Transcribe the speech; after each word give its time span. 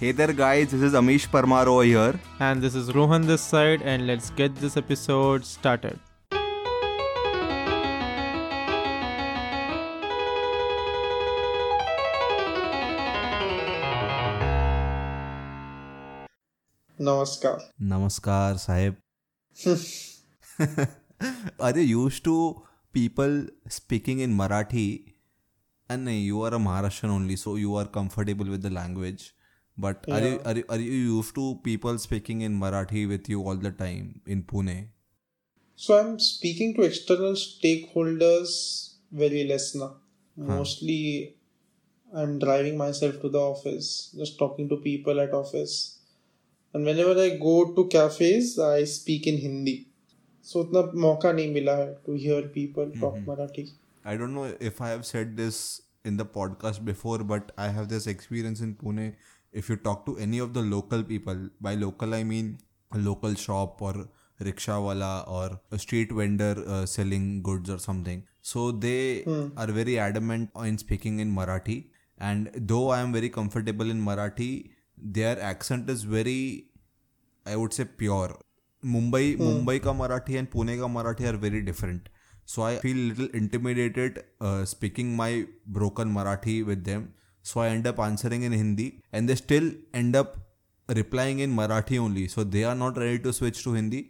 Hey 0.00 0.12
there, 0.12 0.32
guys. 0.32 0.70
This 0.70 0.80
is 0.80 0.92
Amish 0.92 1.26
Parmar 1.28 1.66
over 1.66 1.82
here. 1.82 2.20
And 2.38 2.62
this 2.62 2.76
is 2.76 2.94
Rohan 2.94 3.26
this 3.26 3.40
side, 3.42 3.82
and 3.82 4.06
let's 4.06 4.30
get 4.30 4.54
this 4.54 4.76
episode 4.76 5.44
started. 5.44 5.98
Namaskar. 17.00 17.60
Namaskar, 17.82 18.56
Sahib. 18.60 18.94
Are 21.58 21.76
you 21.76 22.04
used 22.04 22.22
to 22.22 22.62
people 22.92 23.48
speaking 23.66 24.20
in 24.20 24.36
Marathi? 24.36 25.02
Ah, 25.08 25.94
and 25.94 26.04
no, 26.04 26.12
you 26.12 26.40
are 26.42 26.54
a 26.54 26.62
Maharashtrian 26.68 27.10
only, 27.10 27.34
so 27.34 27.56
you 27.56 27.74
are 27.74 27.86
comfortable 27.86 28.46
with 28.46 28.62
the 28.62 28.70
language. 28.70 29.34
But 29.77 30.05
are 30.11 30.19
you 30.21 30.39
are 30.45 30.55
you, 30.55 30.63
are 30.69 30.77
you 30.77 30.91
used 31.17 31.33
to 31.35 31.59
people 31.63 31.97
speaking 31.97 32.41
in 32.41 32.59
Marathi 32.59 33.07
with 33.07 33.27
you 33.27 33.41
all 33.41 33.55
the 33.55 33.71
time 33.71 34.21
in 34.27 34.43
Pune? 34.43 34.89
So 35.75 35.99
I'm 35.99 36.19
speaking 36.19 36.75
to 36.75 36.83
external 36.83 37.33
stakeholders 37.33 38.93
very 39.11 39.45
less 39.45 39.73
now. 39.73 39.95
Mostly 40.37 41.35
I'm 42.13 42.37
driving 42.37 42.77
myself 42.77 43.19
to 43.21 43.29
the 43.29 43.39
office, 43.39 44.13
just 44.15 44.37
talking 44.37 44.69
to 44.69 44.77
people 44.77 45.19
at 45.19 45.33
office. 45.33 45.97
And 46.73 46.85
whenever 46.85 47.19
I 47.19 47.37
go 47.37 47.73
to 47.73 47.87
cafes, 47.87 48.59
I 48.59 48.83
speak 48.83 49.27
in 49.27 49.37
Hindi. 49.37 49.87
So 50.41 50.63
उतना 50.63 50.81
मौका 51.01 51.31
नहीं 51.33 51.53
मिला 51.53 51.75
है 51.77 52.05
to 52.05 52.13
hear 52.13 52.41
people 52.55 52.91
talk 52.99 53.17
Marathi. 53.27 53.69
I 54.05 54.17
don't 54.17 54.33
know 54.35 54.45
if 54.59 54.81
I 54.81 54.89
have 54.89 55.05
said 55.05 55.37
this 55.37 55.81
in 56.03 56.17
the 56.17 56.25
podcast 56.25 56.83
before, 56.85 57.19
but 57.19 57.51
I 57.57 57.69
have 57.69 57.87
this 57.89 58.07
experience 58.07 58.61
in 58.61 58.75
Pune. 58.75 59.15
If 59.52 59.68
you 59.68 59.76
talk 59.76 60.06
to 60.06 60.16
any 60.18 60.38
of 60.38 60.54
the 60.54 60.62
local 60.62 61.02
people, 61.02 61.48
by 61.60 61.74
local 61.74 62.14
I 62.14 62.22
mean 62.24 62.58
a 62.92 62.98
local 62.98 63.34
shop 63.34 63.80
or 63.82 64.08
rickshaw 64.40 64.80
wala 64.80 65.24
or 65.26 65.60
a 65.72 65.78
street 65.78 66.12
vendor 66.12 66.62
uh, 66.66 66.86
selling 66.86 67.42
goods 67.42 67.70
or 67.70 67.78
something. 67.78 68.24
So 68.40 68.70
they 68.72 69.24
are 69.56 69.66
very 69.66 69.98
adamant 69.98 70.50
in 70.64 70.78
speaking 70.78 71.20
in 71.20 71.34
Marathi. 71.34 71.86
And 72.18 72.50
though 72.54 72.90
I 72.90 73.00
am 73.00 73.12
very 73.12 73.28
comfortable 73.28 73.90
in 73.90 74.00
Marathi, 74.04 74.70
their 74.96 75.40
accent 75.40 75.88
is 75.88 76.02
very, 76.02 76.66
I 77.46 77.56
would 77.56 77.72
say, 77.72 77.84
pure. 77.84 78.38
Mumbai, 78.84 79.36
Mumbai 79.38 79.82
ka 79.82 79.92
Marathi 79.92 80.38
and 80.38 80.50
Pune 80.50 80.78
ka 80.78 80.86
Marathi 80.86 81.28
are 81.32 81.36
very 81.36 81.62
different. 81.62 82.08
So 82.44 82.62
I 82.62 82.76
feel 82.76 82.96
little 82.96 83.28
intimidated 83.34 84.24
uh, 84.40 84.64
speaking 84.64 85.14
my 85.16 85.46
broken 85.66 86.12
Marathi 86.12 86.64
with 86.64 86.84
them. 86.84 87.12
So 87.48 87.60
I 87.64 87.68
end 87.74 87.86
up 87.90 87.98
answering 88.06 88.42
in 88.48 88.52
Hindi, 88.60 88.86
and 89.12 89.28
they 89.28 89.36
still 89.42 89.66
end 90.02 90.16
up 90.20 90.30
replying 91.00 91.38
in 91.44 91.54
Marathi 91.58 91.98
only. 92.06 92.24
So 92.36 92.44
they 92.56 92.64
are 92.70 92.74
not 92.84 92.96
ready 93.02 93.18
to 93.26 93.32
switch 93.38 93.62
to 93.66 93.72
Hindi, 93.78 94.00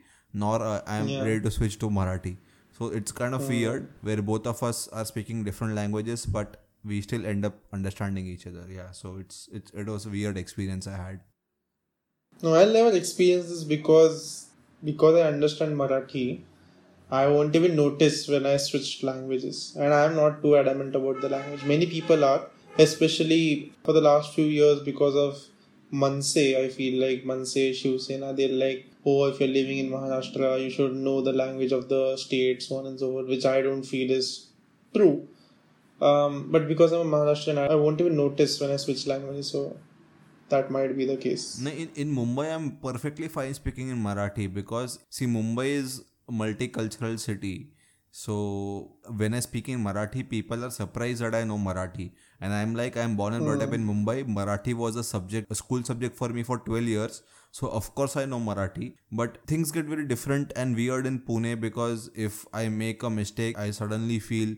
nor 0.44 0.56
uh, 0.62 0.80
I 0.86 0.96
am 1.02 1.08
Yeah. 1.14 1.24
ready 1.28 1.40
to 1.46 1.50
switch 1.58 1.76
to 1.84 1.90
Marathi. 1.98 2.34
So 2.78 2.88
it's 2.98 3.12
kind 3.20 3.34
of 3.38 3.46
weird 3.52 3.86
where 4.08 4.22
both 4.32 4.46
of 4.54 4.62
us 4.70 4.80
are 4.88 5.04
speaking 5.12 5.44
different 5.50 5.74
languages, 5.80 6.26
but 6.38 6.58
we 6.90 7.00
still 7.06 7.24
end 7.26 7.44
up 7.48 7.54
understanding 7.78 8.26
each 8.34 8.46
other. 8.50 8.64
Yeah. 8.80 8.90
So 8.98 9.16
it's 9.22 9.38
it's 9.60 9.72
it 9.84 9.88
was 9.94 10.06
a 10.10 10.12
weird 10.18 10.36
experience 10.44 10.86
I 10.92 10.98
had. 11.04 11.24
No, 12.42 12.54
I'll 12.58 12.72
never 12.80 12.92
experience 12.96 13.48
this 13.54 13.64
because 13.64 14.20
because 14.90 15.16
I 15.22 15.26
understand 15.32 15.76
Marathi. 15.82 16.26
I 17.10 17.26
won't 17.34 17.56
even 17.58 17.74
notice 17.80 18.16
when 18.28 18.46
I 18.46 18.58
switch 18.68 19.02
languages, 19.08 19.58
and 19.76 19.92
I'm 19.98 20.14
not 20.22 20.40
too 20.42 20.56
adamant 20.62 20.94
about 21.02 21.20
the 21.26 21.30
language. 21.34 21.64
Many 21.64 21.86
people 21.86 22.24
are, 22.30 22.40
especially 22.78 23.72
for 23.84 23.92
the 23.92 24.00
last 24.00 24.34
few 24.34 24.44
years 24.44 24.80
because 24.80 25.16
of 25.16 25.38
Manse. 25.90 26.36
I 26.36 26.68
feel 26.68 27.00
like 27.00 27.24
Manse, 27.24 27.76
Shiv 27.76 28.00
Sena, 28.00 28.32
they're 28.32 28.48
like, 28.48 28.86
oh, 29.04 29.26
if 29.26 29.40
you're 29.40 29.48
living 29.48 29.78
in 29.78 29.90
Maharashtra, 29.90 30.62
you 30.62 30.70
should 30.70 30.94
know 30.94 31.20
the 31.20 31.32
language 31.32 31.72
of 31.72 31.88
the 31.88 32.16
state, 32.16 32.62
so 32.62 32.76
on 32.76 32.86
and 32.86 32.98
so 32.98 33.10
forth, 33.10 33.28
which 33.28 33.46
I 33.46 33.62
don't 33.62 33.82
feel 33.82 34.10
is 34.10 34.48
true. 34.94 35.28
Um, 36.00 36.50
but 36.52 36.68
because 36.68 36.92
I'm 36.92 37.12
a 37.12 37.16
Maharashtrian, 37.16 37.58
I 37.58 37.74
won't 37.74 38.00
even 38.00 38.16
notice 38.16 38.60
when 38.60 38.70
I 38.70 38.76
switch 38.76 39.06
languages, 39.06 39.50
so 39.50 39.76
that 40.48 40.70
might 40.70 40.96
be 40.96 41.04
the 41.04 41.16
case. 41.16 41.58
No, 41.58 41.70
in, 41.70 41.90
in 41.94 42.14
Mumbai, 42.14 42.54
I'm 42.54 42.72
perfectly 42.76 43.28
fine 43.28 43.52
speaking 43.54 43.88
in 43.88 44.02
Marathi 44.02 44.52
because, 44.52 45.00
see, 45.10 45.26
Mumbai 45.26 45.66
is 45.66 46.04
a 46.28 46.32
multicultural 46.32 47.18
city. 47.18 47.70
So, 48.18 48.34
when 49.16 49.32
I 49.32 49.38
speak 49.38 49.68
in 49.68 49.82
Marathi, 49.84 50.28
people 50.28 50.64
are 50.64 50.70
surprised 50.70 51.20
that 51.22 51.36
I 51.36 51.44
know 51.44 51.56
Marathi. 51.56 52.10
And 52.40 52.52
I'm 52.52 52.74
like, 52.74 52.96
I'm 52.96 53.14
born 53.14 53.34
and 53.34 53.44
brought 53.44 53.62
up 53.62 53.72
in 53.72 53.86
hmm. 53.86 53.90
Mumbai. 53.90 54.24
Marathi 54.38 54.74
was 54.74 54.96
a 54.96 55.04
subject, 55.04 55.52
a 55.52 55.54
school 55.54 55.84
subject 55.84 56.16
for 56.16 56.28
me 56.28 56.42
for 56.42 56.58
12 56.58 56.82
years. 56.94 57.22
So, 57.52 57.68
of 57.68 57.94
course, 57.94 58.16
I 58.16 58.24
know 58.24 58.40
Marathi. 58.40 58.94
But 59.12 59.38
things 59.46 59.70
get 59.70 59.84
very 59.84 60.04
different 60.04 60.52
and 60.56 60.74
weird 60.74 61.06
in 61.06 61.20
Pune 61.20 61.60
because 61.60 62.10
if 62.16 62.44
I 62.52 62.68
make 62.68 63.04
a 63.04 63.10
mistake, 63.20 63.56
I 63.56 63.70
suddenly 63.70 64.18
feel 64.18 64.56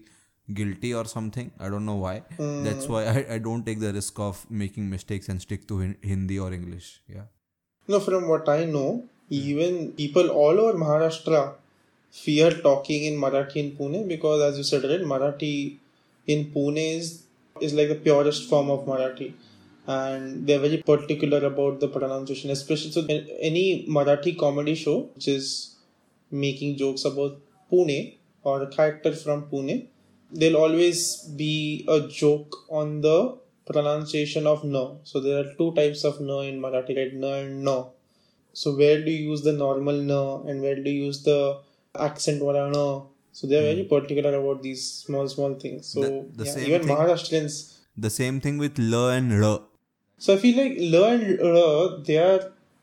guilty 0.54 0.94
or 0.94 1.04
something. 1.04 1.52
I 1.60 1.68
don't 1.68 1.84
know 1.84 2.00
why. 2.06 2.20
Hmm. 2.38 2.64
That's 2.64 2.88
why 2.88 3.04
I, 3.04 3.34
I 3.34 3.38
don't 3.38 3.66
take 3.66 3.80
the 3.80 3.92
risk 3.92 4.18
of 4.18 4.44
making 4.50 4.88
mistakes 4.88 5.28
and 5.28 5.48
stick 5.48 5.68
to 5.68 5.94
Hindi 6.00 6.38
or 6.38 6.54
English. 6.54 7.02
Yeah. 7.06 7.28
No, 7.86 8.00
from 8.00 8.26
what 8.26 8.48
I 8.48 8.64
know, 8.64 8.90
hmm. 8.92 9.34
even 9.46 9.92
people 10.04 10.30
all 10.30 10.58
over 10.58 10.78
Maharashtra 10.78 11.56
fear 12.10 12.50
talking 12.50 13.04
in 13.04 13.18
Marathi 13.18 13.56
in 13.56 13.76
Pune 13.76 14.06
because, 14.08 14.42
as 14.42 14.58
you 14.58 14.64
said, 14.64 14.84
right, 14.84 15.00
Marathi 15.00 15.78
in 16.26 16.46
Pune 16.46 16.96
is, 16.96 17.24
is 17.60 17.74
like 17.74 17.88
the 17.88 17.94
purest 17.94 18.48
form 18.48 18.70
of 18.70 18.86
Marathi. 18.86 19.32
And 19.86 20.46
they're 20.46 20.58
very 20.58 20.78
particular 20.78 21.44
about 21.46 21.80
the 21.80 21.88
pronunciation, 21.88 22.50
especially 22.50 22.92
so 22.92 23.06
any 23.40 23.86
Marathi 23.88 24.38
comedy 24.38 24.74
show 24.74 25.10
which 25.14 25.28
is 25.28 25.76
making 26.30 26.76
jokes 26.76 27.04
about 27.04 27.38
Pune 27.72 28.16
or 28.42 28.62
a 28.62 28.66
character 28.66 29.12
from 29.14 29.46
Pune, 29.46 29.86
there'll 30.32 30.56
always 30.56 31.22
be 31.24 31.84
a 31.88 32.00
joke 32.08 32.56
on 32.68 33.00
the 33.00 33.36
pronunciation 33.66 34.46
of 34.46 34.64
no. 34.64 35.00
So 35.04 35.20
there 35.20 35.38
are 35.40 35.54
two 35.54 35.72
types 35.74 36.04
of 36.04 36.20
no 36.20 36.40
in 36.40 36.60
Marathi, 36.60 36.96
right? 36.96 37.14
No 37.14 37.32
and 37.34 37.62
no. 37.64 37.92
So 38.52 38.76
where 38.76 39.02
do 39.04 39.10
you 39.10 39.30
use 39.30 39.42
the 39.42 39.52
normal 39.52 39.94
no 39.94 40.44
and 40.46 40.60
where 40.60 40.76
do 40.76 40.90
you 40.90 41.04
use 41.06 41.22
the 41.22 41.60
accent 41.98 42.40
no? 42.42 43.08
So 43.32 43.46
they're 43.46 43.62
very 43.62 43.84
particular 43.84 44.34
about 44.38 44.62
these 44.62 44.84
small 45.04 45.28
small 45.28 45.54
things. 45.54 45.86
So 45.86 46.00
Hmm. 46.02 46.36
The- 46.36 46.44
the 46.44 46.46
yeah, 46.50 46.66
even 46.68 46.82
thing- 46.86 46.96
Maharashtrians. 46.96 47.76
The 47.96 48.10
same 48.10 48.40
thing 48.40 48.58
with 48.58 48.78
L 48.78 49.08
and 49.10 49.32
R. 49.32 49.60
So 50.18 50.34
I 50.34 50.38
feel 50.38 50.56
like 50.62 50.74
lo 50.94 51.02
and 51.12 51.40
r 51.40 52.02
they 52.08 52.18
are 52.18 52.40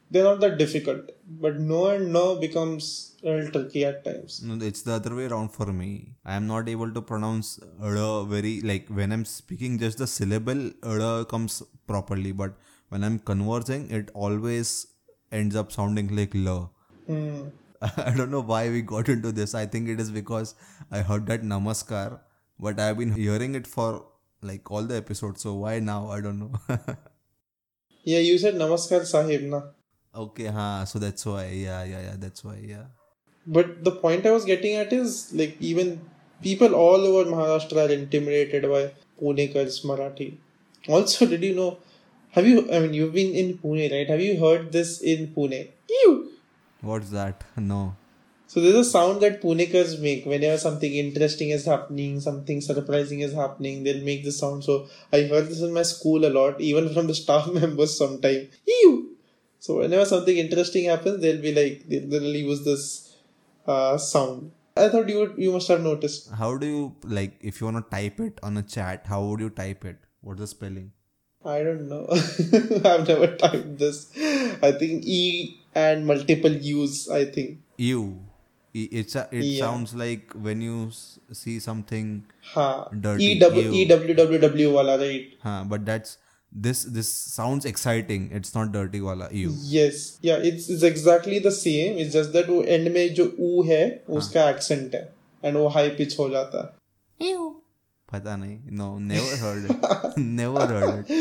they're 0.10 0.24
not 0.24 0.40
that 0.40 0.58
difficult, 0.58 1.10
but 1.46 1.60
no 1.60 1.80
and 1.94 2.14
no 2.18 2.24
becomes 2.44 2.86
a 3.24 3.30
little 3.30 3.52
tricky 3.56 3.84
at 3.90 3.98
times. 4.06 4.42
No, 4.50 4.56
it's 4.66 4.84
the 4.88 4.94
other 4.94 5.14
way 5.18 5.26
around 5.26 5.50
for 5.58 5.68
me. 5.82 5.90
I 6.26 6.36
am 6.36 6.48
not 6.48 6.70
able 6.70 6.92
to 6.98 7.02
pronounce 7.02 7.60
R 7.82 8.24
very 8.34 8.62
like 8.72 8.88
when 9.00 9.12
I'm 9.12 9.26
speaking, 9.26 9.78
just 9.86 9.98
the 10.04 10.08
syllable 10.08 10.64
R 10.84 11.26
comes 11.26 11.62
properly, 11.94 12.32
but 12.32 12.54
when 12.90 13.04
I'm 13.04 13.20
conversing, 13.32 13.90
it 14.00 14.10
always 14.14 14.88
ends 15.32 15.56
up 15.56 15.72
sounding 15.72 16.16
like 16.20 16.36
L. 16.36 16.72
Hmm. 17.08 17.40
I 17.98 18.12
don't 18.16 18.32
know 18.32 18.42
why 18.42 18.70
we 18.70 18.82
got 18.82 19.10
into 19.10 19.32
this. 19.32 19.54
I 19.56 19.66
think 19.66 19.90
it 19.90 20.00
is 20.00 20.12
because 20.12 20.56
I 20.92 21.00
heard 21.02 21.26
that 21.28 21.44
Namaskar, 21.44 22.20
but 22.60 22.80
I've 22.80 22.98
been 22.98 23.12
hearing 23.14 23.56
it 23.56 23.68
for 23.68 24.06
like 24.42 24.70
all 24.72 24.84
the 24.84 24.96
episodes. 24.98 25.42
So 25.42 25.54
why 25.56 25.80
now? 25.80 26.10
I 26.12 26.22
don't 26.22 26.40
know. 26.40 26.52
Yeah, 28.04 28.20
you 28.20 28.38
said 28.38 28.56
Namaskar 28.56 29.06
Sahib, 29.06 29.42
na. 29.44 29.62
okay, 30.16 30.46
huh. 30.46 30.86
So 30.86 31.00
that's 31.00 31.26
why. 31.26 31.48
Yeah, 31.48 31.84
yeah, 31.84 32.02
yeah. 32.02 32.16
That's 32.18 32.44
why. 32.44 32.56
Yeah. 32.66 32.86
But 33.46 33.84
the 33.84 33.92
point 33.92 34.26
I 34.26 34.32
was 34.32 34.46
getting 34.46 34.76
at 34.76 34.94
is 34.94 35.34
like 35.34 35.58
even 35.60 36.00
people 36.42 36.74
all 36.74 37.02
over 37.10 37.30
Maharashtra 37.30 37.90
are 37.90 37.92
intimidated 37.94 38.64
by 38.64 38.92
Punekar's 39.22 39.82
Marathi. 39.84 40.38
Also, 40.88 41.26
did 41.34 41.44
you 41.44 41.56
know? 41.56 41.78
Have 42.32 42.48
you? 42.48 42.72
I 42.72 42.80
mean, 42.80 42.94
you've 42.94 43.14
been 43.14 43.34
in 43.36 43.58
Pune, 43.58 43.92
right? 43.92 44.10
Have 44.10 44.22
you 44.22 44.40
heard 44.40 44.72
this 44.72 45.02
in 45.02 45.28
Pune? 45.36 45.70
What's 46.82 47.10
that? 47.12 47.44
No. 47.58 47.96
So 48.50 48.62
there's 48.62 48.76
a 48.76 48.86
sound 48.86 49.22
that 49.22 49.42
Punekars 49.42 50.00
make 50.02 50.26
whenever 50.26 50.58
something 50.58 50.94
interesting 50.94 51.50
is 51.50 51.66
happening, 51.66 52.22
something 52.22 52.62
surprising 52.62 53.20
is 53.20 53.34
happening. 53.34 53.84
They'll 53.84 54.06
make 54.06 54.24
this 54.24 54.40
sound. 54.40 54.64
So 54.64 54.88
I 55.12 55.24
heard 55.24 55.48
this 55.48 55.62
in 55.62 55.74
my 55.74 55.82
school 55.82 56.26
a 56.26 56.30
lot, 56.30 56.62
even 56.62 56.94
from 56.94 57.08
the 57.08 57.14
staff 57.14 57.48
members. 57.62 57.98
Sometime, 57.98 58.48
ew. 58.66 59.18
So 59.60 59.80
whenever 59.80 60.06
something 60.06 60.38
interesting 60.38 60.86
happens, 60.86 61.22
they'll 61.22 61.42
be 61.42 61.54
like, 61.54 61.90
they'll, 61.90 62.08
they'll 62.08 62.36
use 62.36 62.64
this 62.64 63.18
uh, 63.68 63.98
sound. 63.98 64.52
I 64.78 64.88
thought 64.90 65.10
you 65.10 65.20
would, 65.20 65.34
you 65.38 65.52
must 65.52 65.68
have 65.68 65.82
noticed. 65.82 66.32
How 66.32 66.56
do 66.58 66.68
you 66.68 66.96
like 67.04 67.34
if 67.42 67.60
you 67.60 67.66
wanna 67.66 67.84
type 67.92 68.20
it 68.22 68.40
on 68.44 68.56
a 68.56 68.64
chat? 68.64 69.08
How 69.08 69.24
would 69.26 69.42
you 69.42 69.50
type 69.50 69.84
it? 69.84 69.98
What's 70.22 70.40
the 70.40 70.48
spelling? 70.48 70.92
I 71.44 71.64
don't 71.64 71.88
know. 71.90 72.08
I've 72.86 73.08
never 73.08 73.36
typed 73.36 73.78
this. 73.78 74.12
I 74.62 74.72
think 74.72 75.04
E 75.06 75.60
and 75.86 76.06
multiple 76.14 76.56
U's. 76.74 77.00
I 77.22 77.26
think. 77.38 77.58
E- 78.80 78.88
It's 79.02 79.16
a, 79.20 79.22
it 79.32 79.44
Yeah. 79.44 79.60
sounds 79.66 79.94
like 80.00 80.34
when 80.48 80.62
you 80.62 80.74
see 81.42 81.54
something, 81.66 82.10
Ha. 82.54 82.66
Dirty. 83.06 83.28
E 83.28 83.40
w 83.44 83.72
E 83.82 83.86
W 83.92 84.16
W 84.22 84.40
W 84.44 84.72
wala 84.78 84.98
right. 85.04 85.32
huh, 85.46 85.64
but 85.74 85.86
that's 85.92 86.18
this 86.66 86.84
this 86.98 87.10
sounds 87.38 87.66
exciting. 87.72 88.28
It's 88.40 88.54
not 88.58 88.72
dirty 88.76 89.02
wala. 89.08 89.30
You. 89.40 89.54
yes 89.78 90.04
yeah 90.28 90.46
it's 90.52 90.70
it's 90.76 90.86
exactly 90.90 91.40
the 91.48 91.54
same 91.58 91.98
it's 92.04 92.14
just 92.20 92.36
that 92.38 92.52
वो 92.54 92.60
end 92.76 92.92
में 92.98 93.04
जो 93.22 93.26
ऊ 93.50 93.64
है 93.72 93.82
उसका 94.20 94.46
accent 94.54 94.96
है 95.00 95.04
and 95.44 95.62
वो 95.62 95.68
high 95.78 95.90
pitch 96.02 96.18
हो 96.20 96.30
जाता 96.36 96.64
है 96.66 97.32
पता 98.13 98.37
नहीं. 98.39 98.59
No, 98.79 98.87
never 98.99 99.37
heard 99.43 99.69
it. 99.71 100.17
never 100.19 100.67
heard 100.67 101.05
it. 101.11 101.13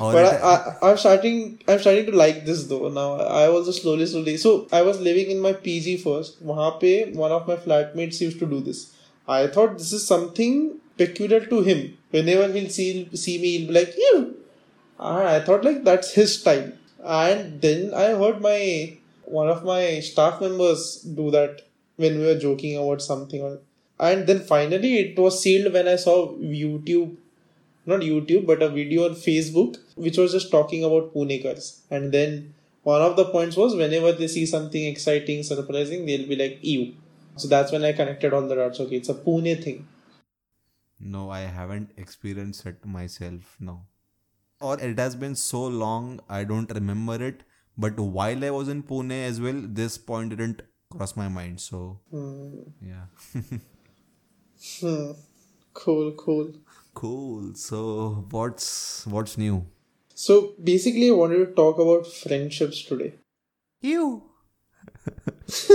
Or 0.00 0.12
but 0.12 0.24
it- 0.26 0.42
I, 0.50 0.52
I, 0.52 0.90
I'm 0.90 0.96
starting 1.04 1.38
I'm 1.68 1.78
starting 1.78 2.06
to 2.10 2.12
like 2.20 2.44
this 2.50 2.64
though 2.72 2.88
now 2.98 3.06
I 3.40 3.48
also 3.48 3.72
slowly 3.78 4.06
slowly 4.06 4.36
so 4.36 4.52
I 4.72 4.82
was 4.82 5.00
living 5.00 5.30
in 5.30 5.40
my 5.46 5.52
PG 5.64 5.96
first 6.04 6.38
वहाँ 6.50 6.70
पे 6.82 6.92
one 7.22 7.32
of 7.38 7.48
my 7.48 7.56
flatmates 7.64 8.20
used 8.26 8.38
to 8.44 8.46
do 8.52 8.60
this 8.68 8.82
I 9.38 9.46
thought 9.56 9.76
this 9.78 9.92
is 9.98 10.06
something 10.12 10.54
peculiar 11.02 11.40
to 11.54 11.60
him 11.70 11.82
whenever 12.16 12.46
he'll 12.56 12.70
see 12.78 12.88
see 13.24 13.36
me 13.42 13.52
he'll 13.56 13.68
be 13.72 13.76
like 13.80 13.98
you 14.06 14.14
and 15.00 15.28
I 15.34 15.40
thought 15.48 15.64
like 15.70 15.82
that's 15.90 16.12
his 16.20 16.38
style 16.38 16.70
and 17.20 17.60
then 17.66 17.92
I 18.04 18.08
heard 18.22 18.40
my 18.40 18.58
one 19.40 19.48
of 19.56 19.64
my 19.64 19.82
staff 20.12 20.40
members 20.46 20.86
do 21.20 21.30
that 21.32 21.62
when 21.96 22.18
we 22.20 22.26
were 22.30 22.38
joking 22.48 22.76
about 22.82 23.02
something 23.10 23.42
or 23.50 23.52
and 23.99 24.27
then 24.27 24.39
finally 24.39 24.97
it 24.99 25.17
was 25.17 25.41
sealed 25.41 25.73
when 25.73 25.87
I 25.87 25.95
saw 25.95 26.33
YouTube 26.33 27.17
not 27.87 28.01
YouTube, 28.01 28.45
but 28.45 28.61
a 28.61 28.69
video 28.69 29.05
on 29.05 29.15
Facebook 29.15 29.77
which 29.95 30.17
was 30.17 30.33
just 30.33 30.51
talking 30.51 30.83
about 30.83 31.13
Punekars. 31.13 31.79
And 31.89 32.11
then 32.11 32.53
one 32.83 33.01
of 33.01 33.15
the 33.15 33.25
points 33.25 33.55
was 33.55 33.75
whenever 33.75 34.11
they 34.11 34.27
see 34.27 34.45
something 34.45 34.85
exciting, 34.85 35.41
surprising, 35.43 36.05
they'll 36.05 36.27
be 36.27 36.35
like, 36.35 36.59
ew. 36.61 36.93
So 37.37 37.47
that's 37.47 37.71
when 37.71 37.83
I 37.83 37.93
connected 37.93 38.33
all 38.33 38.47
the 38.47 38.55
dots. 38.55 38.79
Okay, 38.81 38.97
it's 38.97 39.09
a 39.09 39.13
Pune 39.13 39.63
thing. 39.63 39.87
No, 40.99 41.29
I 41.29 41.41
haven't 41.41 41.91
experienced 41.95 42.65
it 42.65 42.85
myself. 42.85 43.55
No. 43.59 43.83
Or 44.59 44.79
it 44.79 44.97
has 44.99 45.15
been 45.15 45.35
so 45.35 45.65
long, 45.65 46.19
I 46.27 46.43
don't 46.43 46.71
remember 46.73 47.23
it. 47.23 47.43
But 47.77 47.99
while 47.99 48.43
I 48.43 48.49
was 48.49 48.67
in 48.67 48.83
Pune 48.83 49.23
as 49.23 49.39
well, 49.39 49.61
this 49.63 49.97
point 49.97 50.31
didn't 50.31 50.63
cross 50.89 51.15
my 51.15 51.27
mind. 51.27 51.61
So, 51.61 51.99
hmm. 52.11 52.61
yeah. 52.81 53.05
Hmm. 54.79 55.11
Cool, 55.73 56.11
cool. 56.13 56.53
cool. 56.93 57.53
So, 57.53 58.25
what's 58.31 59.05
what's 59.05 59.37
new? 59.37 59.65
So 60.15 60.53
basically, 60.63 61.09
I 61.09 61.11
wanted 61.11 61.45
to 61.45 61.53
talk 61.53 61.77
about 61.77 62.07
friendships 62.07 62.81
today. 62.83 63.13
You. 63.81 64.23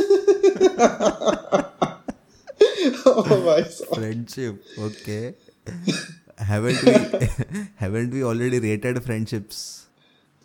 oh 3.07 3.45
my 3.47 3.61
god. 3.63 3.95
Friendship. 3.95 4.65
Okay. 4.79 5.35
haven't 6.39 6.83
we 6.83 6.93
haven't 7.77 8.11
we 8.13 8.25
already 8.25 8.59
rated 8.59 9.05
friendships? 9.05 9.87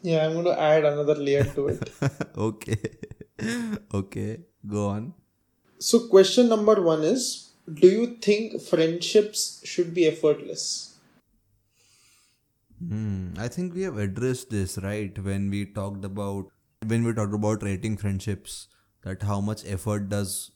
Yeah, 0.03 0.27
I'm 0.27 0.33
going 0.33 0.45
to 0.45 0.59
add 0.61 0.85
another 0.85 1.15
layer 1.15 1.43
to 1.55 1.67
it. 1.69 1.89
okay. 2.37 2.77
okay. 3.93 4.39
Go 4.67 4.89
on. 4.89 5.13
So, 5.79 6.07
question 6.07 6.49
number 6.49 6.81
one 6.81 7.03
is 7.03 7.46
Do 7.73 7.87
you 7.87 8.07
think 8.21 8.61
friendships 8.61 9.61
should 9.65 9.93
be 9.93 10.07
effortless? 10.07 10.97
Hmm, 12.79 13.33
I 13.37 13.47
think 13.49 13.73
we 13.73 13.81
have 13.81 13.97
addressed 13.97 14.49
this 14.49 14.77
right 14.77 15.17
when 15.19 15.49
we 15.49 15.65
talked 15.65 16.05
about 16.05 16.45
when 16.85 17.03
we 17.03 17.13
talked 17.13 17.33
about 17.33 17.63
rating 17.63 17.97
friendships 17.97 18.67
that 19.03 19.23
how 19.23 19.41
much 19.41 19.65
effort 19.65 20.09
does 20.09 20.51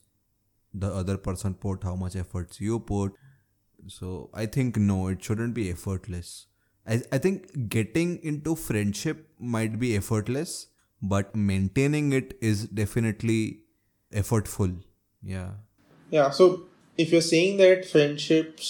the 0.72 0.90
other 0.90 1.18
person 1.18 1.54
put, 1.54 1.82
how 1.82 1.96
much 1.96 2.16
efforts 2.16 2.60
you 2.60 2.78
put. 2.80 3.12
So 3.88 4.30
I 4.32 4.46
think 4.46 4.76
no, 4.76 5.08
it 5.08 5.22
shouldn't 5.22 5.52
be 5.52 5.70
effortless. 5.70 6.46
I, 6.86 7.02
I 7.12 7.18
think 7.18 7.68
getting 7.68 8.22
into 8.22 8.56
friendship 8.56 9.28
might 9.38 9.78
be 9.78 9.96
effortless, 9.96 10.68
but 11.02 11.34
maintaining 11.36 12.12
it 12.12 12.38
is 12.40 12.66
definitely 12.68 13.60
effortful. 14.12 14.82
Yeah. 15.22 15.50
Yeah, 16.10 16.30
so 16.30 16.68
if 16.97 17.11
you're 17.11 17.21
saying 17.29 17.57
that 17.57 17.85
friendships 17.85 18.69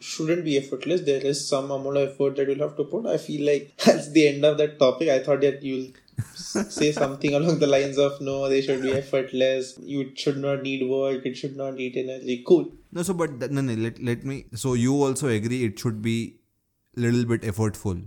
shouldn't 0.00 0.44
be 0.44 0.56
effortless, 0.58 1.02
there 1.02 1.24
is 1.32 1.46
some 1.48 1.70
amount 1.70 1.96
of 1.96 2.08
effort 2.08 2.36
that 2.36 2.48
you'll 2.48 2.64
have 2.66 2.76
to 2.76 2.84
put. 2.84 3.06
I 3.06 3.18
feel 3.18 3.44
like 3.46 3.72
that's 3.84 4.08
the 4.12 4.28
end 4.28 4.44
of 4.44 4.56
that 4.58 4.78
topic. 4.78 5.08
I 5.08 5.18
thought 5.20 5.42
that 5.42 5.62
you'll 5.62 5.88
s- 6.18 6.74
say 6.78 6.90
something 6.92 7.34
along 7.34 7.58
the 7.60 7.66
lines 7.74 7.98
of 7.98 8.20
no, 8.20 8.48
they 8.48 8.60
should 8.62 8.82
be 8.82 8.92
effortless. 8.92 9.74
You 9.96 10.10
should 10.14 10.38
not 10.38 10.62
need 10.62 10.88
work. 10.88 11.24
It 11.32 11.36
should 11.36 11.56
not 11.56 11.74
need 11.82 11.96
energy. 11.96 12.42
Cool. 12.48 12.66
No, 12.92 13.02
so 13.02 13.14
but 13.14 13.38
th- 13.40 13.50
no, 13.52 13.60
no, 13.60 13.74
let, 13.74 14.02
let 14.02 14.24
me. 14.24 14.44
So 14.54 14.74
you 14.74 14.96
also 15.10 15.28
agree 15.28 15.64
it 15.64 15.78
should 15.78 16.02
be 16.02 16.16
little 16.96 17.24
bit 17.34 17.42
effortful. 17.54 18.02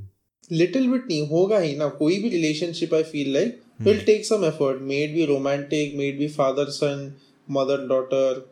little 0.51 0.87
bit 0.89 1.05
नहीं 1.09 1.27
होगा 1.27 1.57
ही 1.59 1.75
ना 1.75 1.87
कोई 1.99 2.17
भी 2.23 2.29
relationship 2.29 2.93
I 2.93 3.03
feel 3.11 3.31
like 3.33 3.61
will 3.85 3.99
take 4.05 4.25
some 4.25 4.43
effort 4.45 4.81
made 4.89 5.13
be 5.13 5.25
romantic 5.25 5.95
made 5.97 6.17
B 6.17 6.27
father 6.35 6.65
sun 6.75 6.99
mother 7.57 7.87
daughter 7.87 8.43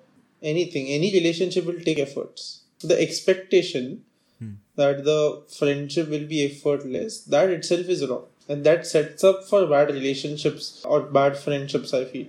anything 0.43 0.89
any 0.89 1.13
relationship 1.13 1.65
will 1.65 1.81
take 1.81 1.99
efforts 1.99 2.63
the 2.83 3.01
expectation 3.01 4.03
hmm. 4.39 4.53
that 4.77 5.05
the 5.05 5.43
friendship 5.59 6.09
will 6.09 6.27
be 6.27 6.45
effortless 6.45 7.21
that 7.25 7.51
itself 7.51 7.89
is 7.89 8.07
wrong 8.09 8.27
and 8.49 8.65
that 8.65 8.87
sets 8.87 9.25
up 9.25 9.45
for 9.45 9.67
bad 9.67 9.91
relationships 9.91 10.83
or 10.85 11.01
bad 11.03 11.37
friendships 11.37 11.93
i 11.93 12.05
feel 12.05 12.29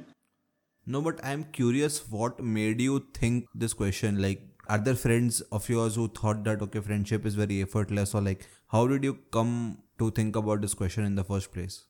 No, 0.94 1.02
but 1.02 1.20
I'm 1.24 1.44
curious 1.56 2.10
what 2.10 2.40
made 2.44 2.80
you 2.82 3.06
think 3.14 3.46
this 3.54 3.74
question? 3.74 4.22
Like, 4.22 4.42
are 4.68 4.80
there 4.80 4.96
friends 4.96 5.42
of 5.58 5.70
yours 5.70 5.96
who 5.96 6.08
thought 6.08 6.44
that, 6.46 6.64
okay, 6.64 6.80
friendship 6.80 7.28
is 7.28 7.36
very 7.36 7.62
effortless? 7.62 8.16
Or, 8.16 8.22
like, 8.22 8.48
how 8.68 8.88
did 8.88 9.04
you 9.04 9.20
come 9.32 9.78
to 10.00 10.10
think 10.10 10.36
about 10.36 10.62
this 10.62 10.74
question 10.74 11.04
in 11.04 11.14
the 11.14 11.24
first 11.24 11.52
place? 11.54 11.86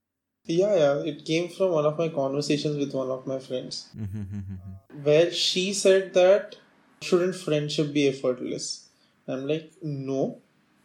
Yeah 0.46 0.76
yeah 0.76 0.96
it 1.12 1.26
came 1.26 1.50
from 1.50 1.72
one 1.72 1.86
of 1.86 1.98
my 1.98 2.10
conversations 2.10 2.78
with 2.78 2.94
one 2.94 3.10
of 3.10 3.26
my 3.28 3.40
friends. 3.40 3.90
Mm-hmm. 3.98 5.04
Where 5.04 5.32
she 5.32 5.74
said 5.74 6.14
that 6.14 6.56
shouldn't 7.02 7.36
friendship 7.36 7.94
be 7.94 8.08
effortless? 8.08 8.88
I'm 9.28 9.48
like 9.48 9.72
no 9.82 10.40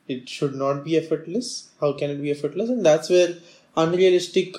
it 0.06 0.29
should 0.29 0.55
not 0.55 0.85
be 0.85 0.97
effortless. 0.97 1.71
How 1.81 1.93
can 1.95 2.11
it 2.11 2.21
be 2.21 2.31
effortless? 2.31 2.69
And 2.69 2.85
that's 2.85 3.09
where 3.09 3.37
unrealistic 3.77 4.55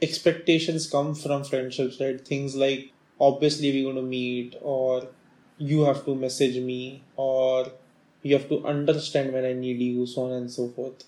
expectations 0.00 0.90
come 0.90 1.14
from 1.14 1.44
friendships 1.44 2.00
right? 2.00 2.20
Things 2.20 2.56
like 2.56 2.92
obviously 3.20 3.70
we're 3.72 3.92
going 3.92 3.96
to 3.96 4.10
meet 4.10 4.56
or 4.62 5.06
you 5.58 5.82
have 5.82 6.04
to 6.04 6.14
message 6.14 6.56
me 6.56 7.02
or 7.16 7.66
you 8.22 8.34
have 8.36 8.48
to 8.48 8.64
understand 8.66 9.32
when 9.32 9.44
i 9.44 9.52
need 9.52 9.80
you 9.80 10.06
so 10.06 10.24
on 10.24 10.32
and 10.32 10.50
so 10.50 10.68
forth. 10.68 11.04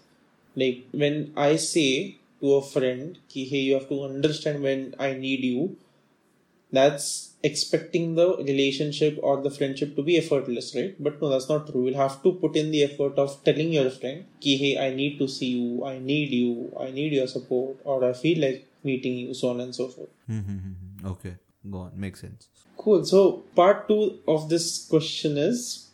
Like 0.55 0.85
when 0.93 1.33
i 1.37 1.57
say 1.57 2.19
to 2.45 2.55
a 2.55 2.63
friend 2.63 3.19
ki, 3.29 3.45
hey 3.53 3.65
you 3.69 3.75
have 3.75 3.89
to 3.89 4.03
understand 4.05 4.63
when 4.69 4.95
i 5.09 5.13
need 5.27 5.45
you 5.53 5.77
that's 6.77 7.35
expecting 7.49 8.15
the 8.15 8.37
relationship 8.39 9.19
or 9.23 9.41
the 9.43 9.51
friendship 9.51 9.95
to 9.97 10.03
be 10.03 10.17
effortless, 10.19 10.75
right? 10.75 10.95
But 10.99 11.21
no, 11.21 11.29
that's 11.29 11.49
not 11.49 11.69
true. 11.71 11.87
You'll 11.87 12.03
have 12.03 12.23
to 12.23 12.33
put 12.33 12.57
in 12.57 12.71
the 12.71 12.83
effort 12.83 13.19
of 13.19 13.43
telling 13.45 13.73
your 13.73 13.91
friend, 13.91 14.25
ki, 14.41 14.57
hey, 14.57 14.87
I 14.87 14.95
need 14.95 15.19
to 15.19 15.29
see 15.29 15.51
you, 15.59 15.85
I 15.85 15.99
need 15.99 16.33
you, 16.33 16.73
I 16.81 16.91
need 16.91 17.13
your 17.13 17.29
support, 17.29 17.77
or 17.85 18.05
I 18.05 18.13
feel 18.13 18.41
like 18.41 18.67
meeting 18.83 19.19
you, 19.19 19.35
so 19.35 19.51
on 19.51 19.61
and 19.61 19.75
so 19.75 19.89
forth. 19.89 20.09
Hmm, 20.27 20.41
hmm, 20.41 20.59
hmm, 20.59 21.07
okay, 21.13 21.37
go 21.71 21.79
on. 21.79 21.93
Makes 21.95 22.23
sense. 22.23 22.49
Cool. 22.77 23.05
So, 23.05 23.45
part 23.55 23.87
two 23.89 24.19
of 24.27 24.49
this 24.49 24.87
question 24.89 25.39
is 25.39 25.91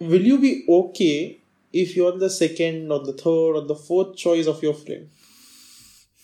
Will 0.00 0.22
you 0.22 0.38
be 0.38 0.64
okay 0.68 1.38
if 1.72 1.96
you're 1.96 2.16
the 2.18 2.30
second 2.30 2.90
or 2.90 3.00
the 3.00 3.12
third 3.12 3.56
or 3.56 3.62
the 3.62 3.76
fourth 3.76 4.16
choice 4.16 4.46
of 4.46 4.62
your 4.62 4.74
friend? 4.74 5.10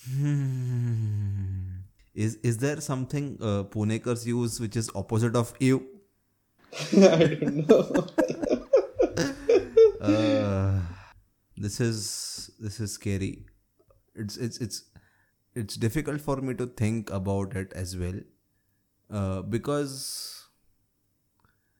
Is 2.14 2.36
is 2.42 2.58
there 2.58 2.80
something 2.80 3.38
uh, 3.40 3.64
Punekars 3.64 4.26
use 4.26 4.58
which 4.60 4.76
is 4.76 4.90
opposite 4.94 5.36
of 5.36 5.52
you? 5.60 5.86
I 6.92 7.36
don't 7.40 7.68
know. 7.68 8.06
uh, 10.00 10.80
this 11.56 11.80
is 11.80 12.50
this 12.58 12.80
is 12.80 12.92
scary. 12.92 13.46
It's 14.14 14.36
it's 14.36 14.58
it's 14.58 14.84
it's 15.54 15.76
difficult 15.76 16.20
for 16.20 16.36
me 16.36 16.54
to 16.54 16.66
think 16.66 17.10
about 17.10 17.54
it 17.54 17.72
as 17.74 17.96
well, 17.96 18.20
uh, 19.10 19.42
because 19.42 20.48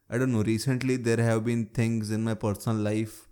I 0.09 0.19
don't 0.19 0.33
know. 0.33 0.43
Recently, 0.43 0.97
there 0.97 1.23
have 1.23 1.45
been 1.45 1.67
things 1.67 2.11
in 2.11 2.23
my 2.23 2.35
personal 2.35 2.79
life 2.79 3.29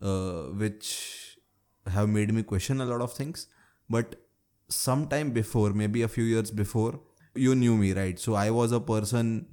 uh, 0.00 0.42
which 0.64 1.38
have 1.86 2.08
made 2.08 2.32
me 2.32 2.42
question 2.42 2.80
a 2.80 2.84
lot 2.86 3.00
of 3.00 3.12
things. 3.12 3.48
But 3.88 4.16
sometime 4.68 5.30
before, 5.30 5.70
maybe 5.70 6.02
a 6.02 6.08
few 6.08 6.24
years 6.24 6.50
before, 6.50 7.00
you 7.34 7.54
knew 7.54 7.76
me, 7.76 7.92
right? 7.92 8.18
So 8.18 8.34
I 8.34 8.50
was 8.50 8.72
a 8.72 8.80
person 8.80 9.46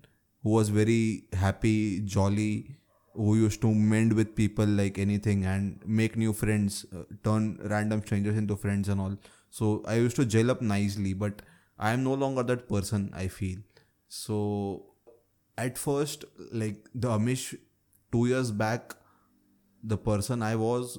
who 0.44 0.52
was 0.52 0.70
very 0.70 1.26
happy, 1.34 2.02
jolly, 2.02 2.78
who 3.14 3.36
used 3.36 3.62
to 3.62 3.74
mend 3.74 4.14
with 4.14 4.36
people 4.36 4.66
like 4.66 4.98
anything 4.98 5.46
and 5.46 5.80
make 5.86 6.18
new 6.18 6.34
friends, 6.34 6.86
uh, 6.96 7.04
turn 7.24 7.60
random 7.64 8.02
strangers 8.02 8.38
into 8.38 8.56
friends 8.56 8.90
and 8.90 9.00
all. 9.00 9.18
So 9.50 9.84
I 9.88 9.96
used 9.96 10.16
to 10.16 10.26
gel 10.26 10.50
up 10.50 10.62
nicely, 10.62 11.14
but 11.14 11.42
I 11.78 11.92
am 11.92 12.04
no 12.04 12.14
longer 12.14 12.44
that 12.44 12.68
person, 12.68 13.12
I 13.14 13.28
feel. 13.28 13.60
So 14.08 14.86
at 15.58 15.78
first, 15.78 16.26
like 16.52 16.90
the 16.96 17.10
Amish 17.10 17.56
two 18.12 18.26
years 18.26 18.52
back, 18.52 18.96
the 19.84 19.98
person 19.98 20.42
I 20.42 20.56
was, 20.56 20.98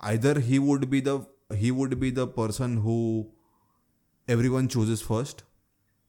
either 0.00 0.40
he 0.40 0.58
would 0.58 0.90
be 0.90 1.00
the 1.00 1.26
he 1.56 1.70
would 1.70 1.98
be 2.00 2.10
the 2.10 2.26
person 2.26 2.76
who 2.78 3.30
everyone 4.28 4.68
chooses 4.68 5.02
first. 5.02 5.44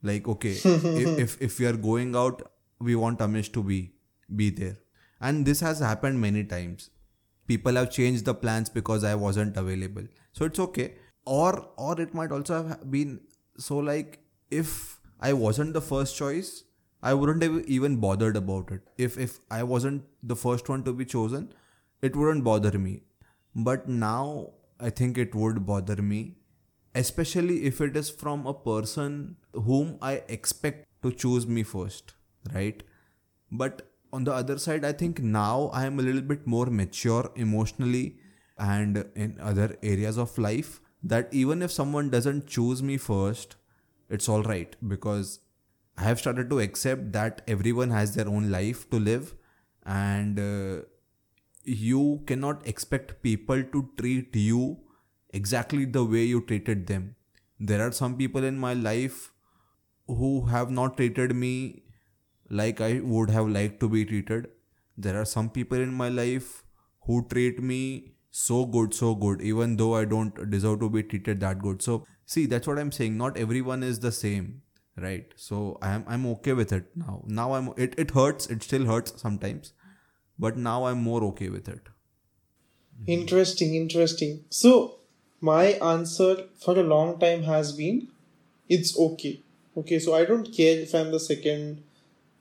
Like 0.04 0.28
okay 0.28 0.52
if, 0.64 1.20
if 1.20 1.42
if 1.42 1.60
we 1.60 1.66
are 1.68 1.78
going 1.78 2.16
out 2.16 2.42
we 2.80 2.96
want 2.96 3.20
amish 3.20 3.52
to 3.54 3.64
be 3.64 3.94
be 4.36 4.50
there. 4.50 4.78
And 5.20 5.46
this 5.46 5.60
has 5.60 5.80
happened 5.80 6.20
many 6.20 6.44
times. 6.44 6.90
People 7.48 7.76
have 7.76 7.92
changed 7.92 8.26
the 8.26 8.34
plans 8.34 8.70
because 8.70 9.04
i 9.04 9.14
wasn't 9.14 9.58
available. 9.58 10.04
So 10.34 10.46
it's 10.46 10.60
okay. 10.60 10.96
Or 11.26 11.70
or 11.78 12.00
it 12.02 12.14
might 12.14 12.32
also 12.32 12.64
have 12.64 12.90
been 12.90 13.20
so 13.58 13.78
like 13.78 14.20
if 14.50 15.00
i 15.20 15.32
wasn't 15.34 15.74
the 15.74 15.82
first 15.82 16.16
choice 16.18 16.64
i 17.10 17.14
wouldn't 17.14 17.44
have 17.44 17.60
even 17.66 17.98
bothered 17.98 18.36
about 18.36 18.72
it. 18.72 18.82
If 18.98 19.18
if 19.18 19.40
i 19.52 19.62
wasn't 19.64 20.04
the 20.24 20.36
first 20.36 20.70
one 20.70 20.84
to 20.90 20.94
be 20.94 21.06
chosen 21.06 21.54
it 22.02 22.16
wouldn't 22.16 22.44
bother 22.44 22.78
me. 22.80 23.04
But 23.56 23.88
now 23.88 24.54
i 24.82 24.90
think 24.90 25.18
it 25.18 25.36
would 25.36 25.66
bother 25.66 26.02
me 26.02 26.36
especially 26.96 27.66
if 27.66 27.80
it 27.82 27.96
is 27.96 28.10
from 28.10 28.46
a 28.46 28.54
person 28.54 29.36
whom 29.54 29.98
i 30.02 30.14
expect 30.38 30.88
to 31.04 31.12
choose 31.12 31.48
me 31.48 31.64
first 31.64 32.14
right? 32.54 32.84
But 33.52 33.92
on 34.14 34.24
the 34.26 34.34
other 34.34 34.58
side 34.58 34.86
i 34.86 34.92
think 34.92 35.20
now 35.22 35.70
i 35.74 35.86
am 35.86 36.00
a 36.00 36.02
little 36.02 36.22
bit 36.22 36.46
more 36.46 36.66
mature 36.66 37.32
emotionally 37.36 38.18
and 38.58 39.06
in 39.16 39.38
other 39.42 39.78
areas 39.82 40.18
of 40.18 40.38
life 40.38 40.80
that 41.04 41.30
even 41.32 41.62
if 41.62 41.72
someone 41.72 42.10
doesn't 42.10 42.48
choose 42.48 42.84
me 42.84 42.98
first 42.98 43.56
it's 44.10 44.28
all 44.28 44.44
right 44.44 44.76
because 44.88 45.40
i 45.98 46.04
have 46.04 46.20
started 46.20 46.50
to 46.50 46.60
accept 46.60 47.12
that 47.14 47.42
everyone 47.48 47.90
has 47.90 48.16
their 48.16 48.28
own 48.28 48.52
life 48.52 48.90
to 48.90 49.00
live 49.00 49.34
and 49.86 50.40
uh, 50.40 50.82
you 51.64 52.22
cannot 52.26 52.66
expect 52.68 53.22
people 53.22 53.64
to 53.64 53.90
treat 53.98 54.36
you 54.36 54.78
exactly 55.30 55.86
the 55.86 56.04
way 56.04 56.24
you 56.24 56.42
treated 56.42 56.88
them 56.88 57.16
there 57.60 57.86
are 57.86 57.92
some 57.92 58.18
people 58.18 58.44
in 58.44 58.58
my 58.58 58.74
life 58.74 59.32
who 60.08 60.46
have 60.48 60.72
not 60.72 60.98
treated 60.98 61.36
me 61.36 61.84
like 62.50 62.82
I 62.82 63.00
would 63.04 63.30
have 63.30 63.48
liked 63.48 63.80
to 63.82 63.90
be 63.90 64.06
treated. 64.06 64.48
There 64.98 65.20
are 65.20 65.26
some 65.26 65.50
people 65.50 65.78
in 65.80 65.94
my 65.94 66.10
life 66.10 66.64
who 67.02 67.26
treat 67.30 67.62
me 67.62 68.14
so 68.30 68.66
good, 68.66 68.94
so 68.94 69.16
good, 69.16 69.42
even 69.42 69.78
though 69.78 69.96
I 69.96 70.06
don't 70.06 70.50
deserve 70.50 70.80
to 70.82 70.90
be 70.90 71.04
treated 71.04 71.40
that 71.42 71.60
good. 71.60 71.82
So, 71.82 72.06
see, 72.26 72.46
that's 72.46 72.68
what 72.68 72.80
I'm 72.80 72.92
saying. 72.92 73.18
Not 73.18 73.38
everyone 73.38 73.84
is 73.84 74.00
the 74.00 74.12
same, 74.12 74.62
right? 74.98 75.26
So, 75.36 75.78
I'm 75.82 76.04
I'm 76.08 76.26
okay 76.34 76.54
with 76.54 76.72
it 76.74 76.86
now. 76.96 77.24
Now 77.26 77.54
I'm 77.54 77.74
it 77.78 77.96
it 77.98 78.12
hurts. 78.12 78.48
It 78.48 78.64
still 78.64 78.86
hurts 78.86 79.14
sometimes, 79.22 79.74
but 80.42 80.58
now 80.58 80.86
I'm 80.86 81.02
more 81.12 81.24
okay 81.32 81.50
with 81.50 81.70
it. 81.70 81.88
Interesting, 83.08 83.76
interesting. 83.76 84.44
So, 84.50 84.98
my 85.40 85.66
answer 85.94 86.34
for 86.66 86.78
a 86.78 86.84
long 86.84 87.20
time 87.20 87.44
has 87.44 87.72
been 87.72 88.08
it's 88.70 88.98
okay. 88.98 89.42
Okay, 89.78 90.00
so 90.00 90.14
I 90.14 90.26
don't 90.26 90.52
care 90.58 90.80
if 90.80 90.94
I'm 90.94 91.12
the 91.12 91.20
second 91.20 91.84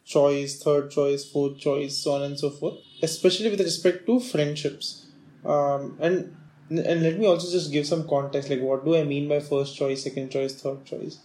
choice, 0.04 0.62
third 0.62 0.90
choice, 0.90 1.24
fourth 1.24 1.58
choice, 1.58 1.96
so 1.96 2.12
on 2.14 2.22
and 2.22 2.38
so 2.38 2.50
forth, 2.50 2.78
especially 3.02 3.50
with 3.50 3.60
respect 3.60 4.06
to 4.06 4.20
friendships. 4.20 5.06
Um, 5.44 5.96
and 6.00 6.36
and 6.70 7.02
let 7.02 7.18
me 7.18 7.26
also 7.26 7.50
just 7.50 7.72
give 7.72 7.86
some 7.86 8.06
context 8.08 8.50
like 8.50 8.60
what 8.60 8.84
do 8.84 8.96
I 8.96 9.04
mean 9.04 9.28
by 9.28 9.40
first 9.40 9.76
choice, 9.76 10.04
second 10.04 10.30
choice, 10.30 10.54
third 10.54 10.84
choice? 10.84 11.18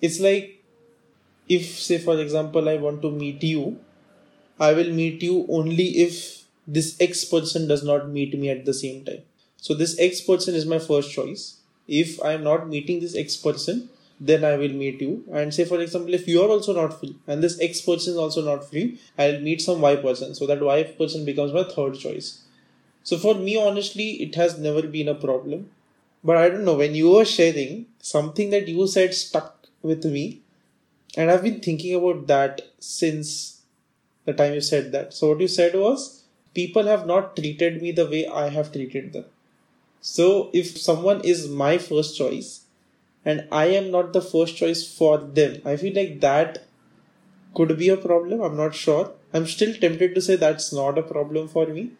It's 0.00 0.20
like 0.20 0.62
if 1.48 1.64
say 1.86 1.98
for 1.98 2.18
example 2.20 2.68
I 2.68 2.76
want 2.76 3.02
to 3.02 3.10
meet 3.10 3.42
you, 3.42 3.78
I 4.58 4.72
will 4.72 4.92
meet 4.92 5.22
you 5.22 5.46
only 5.48 5.98
if 5.98 6.44
this 6.66 6.96
X 7.00 7.24
person 7.24 7.68
does 7.68 7.82
not 7.82 8.08
meet 8.08 8.38
me 8.38 8.48
at 8.48 8.64
the 8.64 8.74
same 8.74 9.04
time. 9.04 9.22
So 9.56 9.74
this 9.74 9.98
X 9.98 10.20
person 10.20 10.54
is 10.54 10.66
my 10.66 10.78
first 10.78 11.10
choice. 11.12 11.60
If 11.88 12.22
I 12.22 12.32
am 12.32 12.44
not 12.44 12.68
meeting 12.68 13.00
this 13.00 13.16
X 13.16 13.36
person, 13.36 13.90
then 14.20 14.44
I 14.44 14.56
will 14.56 14.70
meet 14.70 15.00
you. 15.00 15.24
And 15.32 15.52
say, 15.52 15.64
for 15.64 15.80
example, 15.80 16.14
if 16.14 16.28
you 16.28 16.42
are 16.42 16.48
also 16.48 16.72
not 16.72 16.98
free 16.98 17.16
and 17.26 17.42
this 17.42 17.60
X 17.60 17.80
person 17.80 18.12
is 18.12 18.18
also 18.18 18.44
not 18.44 18.68
free, 18.68 18.98
I'll 19.18 19.40
meet 19.40 19.60
some 19.60 19.80
Y 19.80 19.96
person. 19.96 20.34
So 20.34 20.46
that 20.46 20.62
Y 20.62 20.82
person 20.84 21.24
becomes 21.24 21.52
my 21.52 21.64
third 21.64 21.98
choice. 21.98 22.42
So 23.02 23.18
for 23.18 23.34
me, 23.34 23.56
honestly, 23.56 24.22
it 24.22 24.34
has 24.36 24.58
never 24.58 24.82
been 24.82 25.08
a 25.08 25.14
problem. 25.14 25.70
But 26.22 26.38
I 26.38 26.48
don't 26.48 26.64
know, 26.64 26.76
when 26.76 26.94
you 26.94 27.10
were 27.10 27.24
sharing, 27.26 27.86
something 28.00 28.48
that 28.50 28.66
you 28.66 28.86
said 28.86 29.12
stuck 29.12 29.66
with 29.82 30.04
me. 30.06 30.40
And 31.16 31.30
I've 31.30 31.42
been 31.42 31.60
thinking 31.60 31.94
about 31.94 32.26
that 32.28 32.62
since 32.78 33.60
the 34.24 34.32
time 34.32 34.54
you 34.54 34.60
said 34.60 34.92
that. 34.92 35.14
So 35.14 35.30
what 35.30 35.40
you 35.40 35.48
said 35.48 35.74
was, 35.74 36.24
people 36.54 36.84
have 36.86 37.06
not 37.06 37.36
treated 37.36 37.82
me 37.82 37.92
the 37.92 38.06
way 38.06 38.26
I 38.26 38.48
have 38.48 38.72
treated 38.72 39.12
them. 39.12 39.24
So 40.00 40.50
if 40.52 40.78
someone 40.78 41.22
is 41.22 41.48
my 41.48 41.78
first 41.78 42.16
choice, 42.16 42.66
and 43.24 43.48
I 43.52 43.66
am 43.66 43.90
not 43.90 44.12
the 44.12 44.22
first 44.22 44.56
choice 44.56 44.86
for 44.86 45.18
them. 45.18 45.60
I 45.64 45.76
feel 45.76 45.94
like 45.94 46.20
that 46.20 46.64
could 47.54 47.76
be 47.78 47.88
a 47.88 47.96
problem. 47.96 48.40
I'm 48.42 48.56
not 48.56 48.74
sure. 48.74 49.12
I'm 49.32 49.46
still 49.46 49.74
tempted 49.74 50.14
to 50.14 50.20
say 50.20 50.36
that's 50.36 50.72
not 50.72 50.98
a 50.98 51.02
problem 51.02 51.48
for 51.48 51.66
me, 51.66 51.92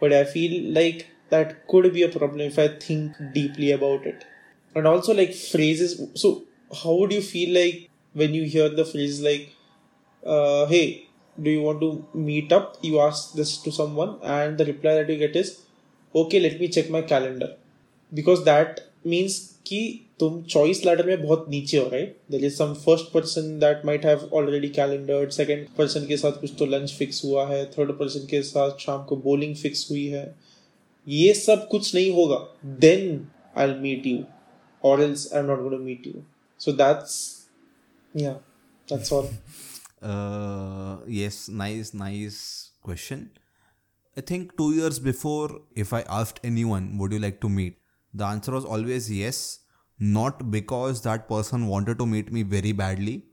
but 0.00 0.12
I 0.12 0.24
feel 0.24 0.72
like 0.74 1.08
that 1.30 1.66
could 1.68 1.92
be 1.92 2.02
a 2.02 2.08
problem 2.08 2.40
if 2.42 2.58
I 2.58 2.68
think 2.68 3.12
deeply 3.34 3.72
about 3.72 4.06
it. 4.06 4.24
And 4.74 4.86
also, 4.86 5.14
like 5.14 5.34
phrases. 5.34 6.00
So, 6.14 6.44
how 6.82 6.94
would 6.96 7.12
you 7.12 7.22
feel 7.22 7.54
like 7.54 7.90
when 8.14 8.34
you 8.34 8.44
hear 8.44 8.68
the 8.68 8.84
phrase 8.84 9.20
like, 9.22 9.52
uh, 10.24 10.66
"Hey, 10.66 11.05
do 11.42 11.50
you 11.50 11.62
want 11.62 11.80
to 11.80 11.90
meet 12.28 12.52
up?" 12.58 12.76
You 12.82 13.00
ask 13.00 13.34
this 13.40 13.52
to 13.64 13.72
someone, 13.78 14.14
and 14.36 14.58
the 14.58 14.66
reply 14.70 14.94
that 14.98 15.12
you 15.12 15.18
get 15.22 15.38
is, 15.42 15.52
"Okay, 16.14 16.40
let 16.46 16.58
me 16.60 16.68
check 16.76 16.90
my 16.96 17.02
calendar," 17.12 17.50
because 18.12 18.44
that 18.50 18.82
means 19.14 19.38
कि 19.66 19.78
तुम 20.20 20.42
choice 20.42 20.84
ladder 20.86 21.06
में 21.06 21.22
बहुत 21.22 21.46
नीचे 21.50 21.78
हो 21.78 21.88
right 21.92 22.16
there 22.30 22.44
is 22.44 22.54
some 22.56 22.74
first 22.84 23.10
person 23.12 23.58
that 23.60 23.84
might 23.86 24.04
have 24.06 24.28
already 24.34 24.68
calendared 24.76 25.30
second 25.30 25.66
person 25.78 26.06
के 26.06 26.16
साथ 26.16 26.40
कुछ 26.40 26.52
तो 26.58 26.66
लंच 26.66 26.92
फिक्स 26.98 27.24
हुआ 27.24 27.46
है 27.48 27.64
थर्ड 27.72 27.92
पर्सन 27.98 28.26
के 28.30 28.42
साथ 28.42 28.78
शाम 28.80 29.04
को 29.04 29.16
बोलिंग 29.26 29.54
फिक्स 29.56 29.86
हुई 29.90 30.06
है 30.06 30.24
ये 31.06 31.34
सब 31.34 31.66
कुछ 31.68 31.94
नहीं 31.94 32.10
होगा 32.14 32.38
then 32.84 33.26
I 33.56 33.74
meet 33.80 34.06
you 34.06 34.22
or 34.82 35.00
else 35.00 35.32
I'm 35.32 35.46
not 35.46 35.56
going 35.56 35.72
to 35.72 35.78
meet 35.78 36.06
you. 36.06 36.24
So 36.60 36.72
that's, 36.72 37.46
yeah, 38.14 38.36
that's 38.88 39.10
all. 39.12 39.28
Uh, 40.01 40.97
yes, 41.07 41.47
nice, 41.47 41.93
nice 41.93 42.71
question. 42.81 43.31
I 44.17 44.21
think 44.21 44.57
two 44.57 44.73
years 44.73 44.99
before, 44.99 45.61
if 45.75 45.93
I 45.93 46.01
asked 46.01 46.39
anyone, 46.43 46.97
would 46.97 47.11
you 47.13 47.19
like 47.19 47.39
to 47.41 47.49
meet? 47.49 47.77
The 48.13 48.25
answer 48.25 48.51
was 48.51 48.65
always 48.65 49.09
yes 49.09 49.59
not 50.01 50.49
because 50.49 51.01
that 51.03 51.29
person 51.29 51.67
wanted 51.67 51.99
to 51.99 52.05
meet 52.07 52.31
me 52.31 52.41
very 52.41 52.71
badly, 52.71 53.23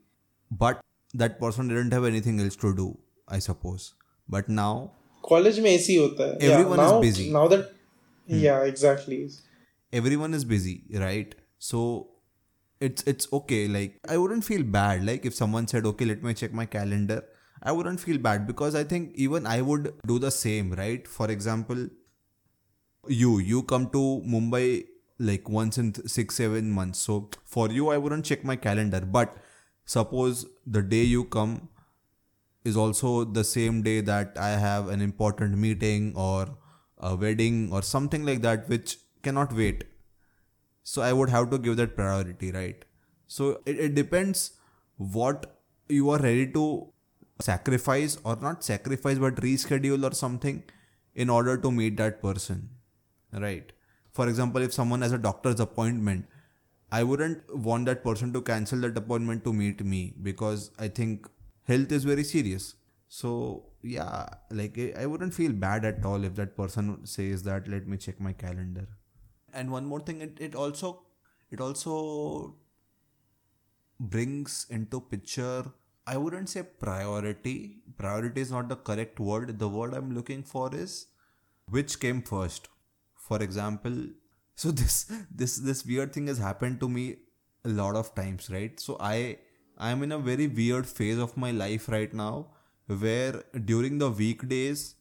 but 0.51 0.81
that 1.15 1.39
person 1.39 1.67
didn't 1.67 1.91
have 1.91 2.05
anything 2.05 2.39
else 2.39 2.55
to 2.57 2.75
do, 2.75 2.97
I 3.27 3.39
suppose. 3.39 3.95
But 4.27 4.47
now, 4.47 4.91
college 5.27 5.59
में 5.59 5.69
ऐसी 5.71 5.95
होता 5.95 6.27
है. 6.29 6.37
Everyone 6.39 6.77
yeah, 6.77 6.85
now, 6.85 7.01
is 7.01 7.07
busy. 7.07 7.31
Now 7.31 7.47
that, 7.47 7.71
hmm. 8.27 8.35
yeah, 8.35 8.61
exactly. 8.61 9.29
Everyone 9.91 10.35
is 10.35 10.45
busy, 10.45 10.83
right? 10.93 11.33
So 11.57 12.07
it's 12.80 13.02
it's 13.04 13.32
okay. 13.32 13.66
Like 13.68 14.00
I 14.08 14.16
wouldn't 14.16 14.44
feel 14.44 14.62
bad. 14.62 15.04
Like 15.04 15.24
if 15.24 15.34
someone 15.34 15.66
said, 15.68 15.86
okay, 15.86 16.04
let 16.04 16.22
me 16.22 16.34
check 16.34 16.52
my 16.52 16.66
calendar. 16.66 17.24
I 17.62 17.72
wouldn't 17.72 18.00
feel 18.00 18.18
bad 18.18 18.46
because 18.46 18.74
I 18.74 18.84
think 18.84 19.14
even 19.14 19.46
I 19.46 19.62
would 19.62 19.94
do 20.06 20.18
the 20.18 20.30
same, 20.30 20.72
right? 20.72 21.06
For 21.08 21.30
example, 21.30 21.88
you 23.08 23.38
you 23.38 23.62
come 23.62 23.88
to 23.90 24.22
Mumbai 24.26 24.84
like 25.18 25.48
once 25.48 25.78
in 25.78 25.92
th- 25.92 26.08
six 26.08 26.34
seven 26.34 26.70
months 26.70 26.98
so 26.98 27.30
for 27.44 27.70
you 27.70 27.88
i 27.88 27.96
wouldn't 27.96 28.24
check 28.24 28.44
my 28.44 28.56
calendar 28.56 29.00
but 29.00 29.36
suppose 29.84 30.44
the 30.66 30.82
day 30.82 31.02
you 31.02 31.24
come 31.24 31.68
is 32.64 32.76
also 32.76 33.24
the 33.24 33.44
same 33.44 33.82
day 33.82 34.00
that 34.00 34.36
i 34.36 34.50
have 34.50 34.88
an 34.88 35.00
important 35.00 35.56
meeting 35.56 36.12
or 36.16 36.56
a 36.98 37.14
wedding 37.14 37.70
or 37.72 37.82
something 37.82 38.24
like 38.24 38.42
that 38.42 38.68
which 38.68 38.96
cannot 39.22 39.52
wait 39.52 39.84
so 40.84 41.02
i 41.02 41.12
would 41.18 41.30
have 41.34 41.50
to 41.50 41.58
give 41.58 41.76
that 41.78 41.96
priority 41.96 42.52
right? 42.52 42.84
So 43.26 43.60
it, 43.66 43.78
it 43.80 43.94
depends 43.94 44.52
what 44.96 45.46
you 45.88 46.10
are 46.10 46.18
ready 46.18 46.46
to 46.52 46.64
sacrifice 47.40 48.18
or 48.22 48.36
not 48.36 48.62
sacrifice 48.62 49.18
but 49.18 49.36
reschedule 49.36 50.08
or 50.08 50.14
something 50.14 50.62
in 51.14 51.30
order 51.30 51.56
to 51.56 51.70
meet 51.70 51.96
that 51.96 52.20
person 52.22 52.68
right? 53.32 53.72
For 54.12 54.28
example 54.28 54.62
if 54.62 54.72
someone 54.72 55.02
has 55.02 55.12
a 55.12 55.18
doctor's 55.18 55.58
appointment 55.58 56.26
i 56.92 57.02
wouldn't 57.02 57.56
want 57.68 57.86
that 57.86 58.04
person 58.04 58.32
to 58.34 58.42
cancel 58.42 58.80
that 58.80 58.96
appointment 58.96 59.44
to 59.44 59.52
meet 59.52 59.84
me 59.84 60.14
because 60.22 60.70
i 60.78 60.88
think 60.88 61.26
health 61.64 61.90
is 61.90 62.04
very 62.04 62.24
serious. 62.24 62.74
So 63.08 63.30
yeah 63.82 64.26
like 64.50 64.78
i 64.98 65.06
wouldn't 65.06 65.34
feel 65.34 65.52
bad 65.52 65.84
at 65.84 66.04
all 66.04 66.24
if 66.24 66.34
that 66.36 66.56
person 66.56 67.06
says 67.06 67.42
that 67.44 67.68
let 67.68 67.86
me 67.86 67.96
check 67.96 68.20
my 68.20 68.32
calendar 68.32 68.86
and 69.54 69.70
one 69.70 69.86
more 69.86 70.00
thing 70.00 70.20
it, 70.20 70.36
it 70.40 70.54
also 70.54 71.02
it 71.50 71.60
also 71.60 72.56
brings 74.00 74.66
into 74.70 75.00
picture 75.00 75.64
i 76.06 76.16
wouldn't 76.16 76.48
say 76.48 76.62
priority. 76.62 77.78
Priority 77.96 78.40
is 78.40 78.50
not 78.50 78.68
the 78.68 78.76
correct 78.76 79.20
word. 79.20 79.58
The 79.58 79.68
word 79.68 79.94
i'm 79.94 80.14
looking 80.14 80.42
for 80.42 80.74
is 80.74 81.06
which 81.70 81.98
came 82.00 82.20
first. 82.22 82.68
For 83.16 83.42
example 83.42 83.96
so 84.56 84.70
this 84.70 85.10
this 85.34 85.56
this 85.58 85.84
weird 85.86 86.12
thing 86.12 86.26
has 86.26 86.38
happened 86.38 86.80
to 86.80 86.88
me 86.88 87.16
a 87.64 87.68
lot 87.68 87.96
of 87.96 88.14
times 88.14 88.50
right? 88.50 88.78
So 88.78 88.96
i 89.00 89.38
i 89.78 89.90
am 89.90 90.02
in 90.02 90.12
a 90.12 90.18
very 90.18 90.46
weird 90.46 90.86
phase 90.86 91.18
of 91.18 91.36
my 91.36 91.50
life 91.50 91.88
right 91.88 92.12
now 92.12 92.48
where 92.86 93.42
during 93.64 93.98
the 93.98 94.10
weekdays 94.10 94.94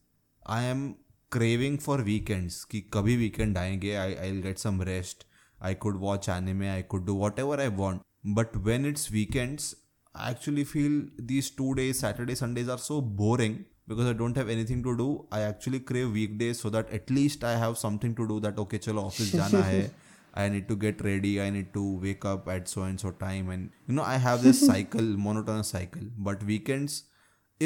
i 0.46 0.62
am 0.64 0.96
craving 1.33 1.79
for 1.87 1.97
weekends 2.11 2.65
कि 2.71 2.81
कभी 2.95 3.17
weekend 3.23 3.59
आएंगे 3.59 3.97
I 4.03 4.09
I'll 4.27 4.43
get 4.49 4.63
some 4.67 4.81
rest 4.91 5.25
I 5.71 5.75
could 5.75 5.99
watch 6.05 6.29
anime 6.29 6.69
I 6.75 6.83
could 6.83 7.05
do 7.07 7.15
whatever 7.15 7.61
I 7.61 7.69
want 7.69 8.03
but 8.39 8.57
when 8.69 8.85
it's 8.85 9.11
weekends 9.11 9.75
I 10.15 10.31
actually 10.31 10.65
feel 10.65 11.03
these 11.33 11.51
two 11.51 11.75
days 11.75 12.01
Saturday 12.01 12.35
Sundays 12.35 12.69
are 12.69 12.79
so 12.79 13.01
boring 13.01 13.65
because 13.87 14.07
I 14.07 14.13
don't 14.13 14.37
have 14.37 14.49
anything 14.49 14.83
to 14.85 14.97
do 14.97 15.09
I 15.31 15.41
actually 15.43 15.81
crave 15.81 16.13
weekdays 16.13 16.61
so 16.61 16.71
that 16.71 16.91
at 16.91 17.11
least 17.11 17.45
I 17.45 17.57
have 17.57 17.79
something 17.79 18.15
to 18.15 18.29
do 18.29 18.41
that 18.41 18.59
okay 18.67 18.79
चलो 18.79 19.03
office 19.11 19.35
जाना 19.35 19.63
है 19.65 19.91
I 20.35 20.49
need 20.55 20.69
to 20.69 20.77
get 20.77 21.01
ready 21.05 21.41
I 21.43 21.51
need 21.51 21.73
to 21.75 21.85
wake 22.07 22.25
up 22.25 22.49
at 22.49 22.69
so 22.69 22.83
and 22.89 23.01
so 23.01 23.11
time 23.23 23.51
and 23.51 23.71
you 23.87 23.95
know 23.95 24.09
I 24.15 24.17
have 24.25 24.43
this 24.43 24.65
cycle 24.67 25.09
monotonous 25.27 25.73
cycle 25.77 26.09
but 26.29 26.45
weekends 26.51 26.99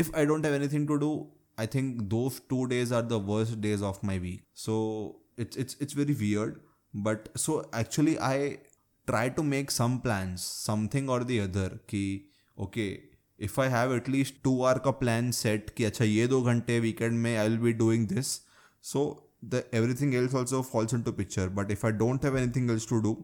if 0.03 0.15
I 0.15 0.25
don't 0.25 0.45
have 0.45 0.55
anything 0.61 0.87
to 0.93 0.99
do 0.99 1.11
I 1.59 1.67
think 1.67 2.11
those 2.11 2.41
two 2.41 2.67
days 2.67 2.93
are 2.93 3.03
the 3.03 3.19
worst 3.19 3.61
days 3.61 3.83
of 3.83 4.03
my 4.03 4.19
week. 4.19 4.45
So 4.55 5.17
it's 5.37 5.57
it's 5.57 5.77
it's 5.81 5.93
very 5.93 6.15
weird. 6.15 6.61
But 6.95 7.29
so 7.37 7.65
actually 7.73 8.19
I 8.19 8.59
try 9.07 9.29
to 9.31 9.43
make 9.43 9.71
some 9.71 10.01
plans, 10.01 10.43
something 10.43 11.09
or 11.09 11.25
the 11.25 11.41
other. 11.41 11.81
Ki 11.87 12.27
okay, 12.59 13.03
if 13.39 13.59
I 13.59 13.69
have 13.69 13.93
at 13.93 14.09
least 14.09 14.43
two 14.45 14.65
hour 14.65 14.79
का 14.87 14.99
plan 15.01 15.33
set 15.33 15.75
कि 15.77 15.85
अच्छा 15.91 16.05
ये 16.05 16.27
दो 16.29 16.43
घंटे 16.43 16.81
weekend 16.87 17.23
में 17.27 17.37
I 17.39 17.49
will 17.49 17.63
be 17.69 17.73
doing 17.73 18.07
this. 18.07 18.41
So 18.81 19.25
the 19.43 19.65
everything 19.75 20.15
else 20.15 20.35
also 20.35 20.63
falls 20.63 20.93
into 20.93 21.13
picture. 21.13 21.49
But 21.51 21.71
if 21.71 21.85
I 21.85 21.93
don't 21.93 22.23
have 22.23 22.37
anything 22.37 22.71
else 22.71 22.87
to 22.87 23.03
do, 23.03 23.17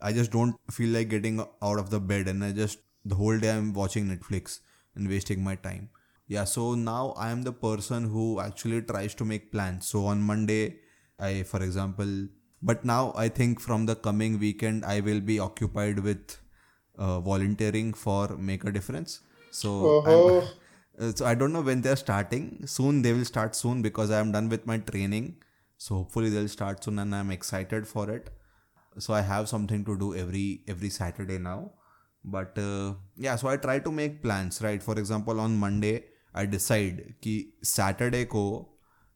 I 0.00 0.12
just 0.12 0.30
don't 0.30 0.56
feel 0.70 0.90
like 0.90 1.08
getting 1.08 1.40
out 1.40 1.78
of 1.78 1.90
the 1.90 2.00
bed 2.00 2.28
and 2.28 2.44
I 2.44 2.52
just 2.52 2.78
the 3.04 3.14
whole 3.14 3.38
day 3.38 3.50
I'm 3.50 3.72
watching 3.72 4.08
Netflix 4.08 4.60
and 4.94 5.08
wasting 5.08 5.42
my 5.42 5.54
time 5.56 5.88
yeah 6.33 6.45
so 6.45 6.63
now 6.75 7.13
i 7.25 7.29
am 7.35 7.43
the 7.43 7.51
person 7.51 8.05
who 8.15 8.39
actually 8.39 8.81
tries 8.83 9.15
to 9.15 9.25
make 9.25 9.51
plans. 9.51 9.87
So 9.87 10.05
on 10.05 10.21
monday 10.21 10.77
i 11.19 11.43
for 11.43 11.61
example 11.63 12.11
but 12.61 12.85
now 12.85 13.13
i 13.15 13.27
think 13.29 13.59
from 13.59 13.85
the 13.87 13.95
coming 13.95 14.39
weekend 14.39 14.85
i 14.85 14.99
will 15.01 15.21
be 15.21 15.39
occupied 15.39 15.99
with 15.99 16.37
uh, 16.97 17.19
volunteering 17.21 17.93
for 17.93 18.27
make 18.37 18.63
a 18.65 18.71
difference. 18.71 19.21
So 19.51 19.99
Uh-huh. 20.05 20.41
uh, 21.01 21.11
so 21.15 21.25
i 21.25 21.35
don't 21.35 21.53
know 21.53 21.61
when 21.61 21.81
they're 21.81 21.95
starting. 22.05 22.65
Soon 22.67 23.01
they 23.01 23.13
will 23.13 23.25
start 23.25 23.55
soon 23.55 23.81
because 23.81 24.11
i 24.11 24.19
am 24.19 24.31
done 24.31 24.49
with 24.49 24.65
my 24.67 24.77
training. 24.77 25.35
So 25.77 25.95
hopefully 25.95 26.29
they'll 26.29 26.49
start 26.59 26.83
soon 26.83 26.99
and 26.99 27.15
i'm 27.15 27.31
excited 27.31 27.87
for 27.87 28.09
it. 28.11 28.29
So 28.99 29.13
i 29.13 29.21
have 29.21 29.49
something 29.49 29.85
to 29.85 29.97
do 29.97 30.15
every 30.15 30.61
every 30.67 30.89
saturday 30.89 31.39
now. 31.39 31.71
But 32.23 32.57
uh, 32.59 32.93
yeah 33.17 33.35
so 33.37 33.47
i 33.47 33.57
try 33.57 33.79
to 33.79 33.91
make 33.91 34.21
plans 34.21 34.61
right? 34.61 34.83
For 34.83 34.99
example 34.99 35.39
on 35.39 35.57
monday 35.57 36.03
I 36.35 36.45
decide 36.47 37.01
कि 37.23 37.33
Saturday 37.63 38.23
को 38.25 38.43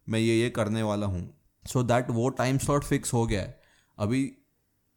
मैं 0.08 0.20
ये 0.20 0.36
ये 0.40 0.50
करने 0.50 0.84
वाला 0.84 1.06
हूँ। 1.06 1.22
So 1.66 1.84
that 1.84 2.10
वो 2.10 2.30
time 2.38 2.58
slot 2.58 2.84
fix 2.84 3.14
हो 3.14 3.26
गया 3.28 3.42
है। 3.42 3.62
अभी 3.98 4.22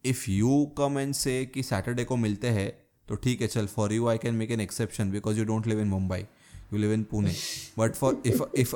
इफ़ 0.03 0.29
यू 0.31 0.65
कम 0.77 0.99
एंड 0.99 1.13
से 1.13 1.45
कि 1.45 1.63
सैटरडे 1.63 2.03
को 2.03 2.15
मिलते 2.17 2.47
हैं 2.49 2.69
तो 3.07 3.15
ठीक 3.15 3.41
है, 3.41 3.47
चल 3.47 3.67
for 3.67 3.93
you 3.93 4.07
I 4.07 4.17
can 4.17 4.35
make 4.35 4.51
an 4.51 4.61
exception 4.61 5.11
because 5.11 5.39
you 5.39 5.45
don't 5.45 5.67
live 5.67 5.81
in 5.81 5.87
Mumbai 5.87 6.19
you 6.19 6.77
live 6.77 6.93
in 6.93 7.03
Pune 7.11 7.35
but 7.79 7.95
for 7.95 8.21
if 8.25 8.43
if 8.55 8.75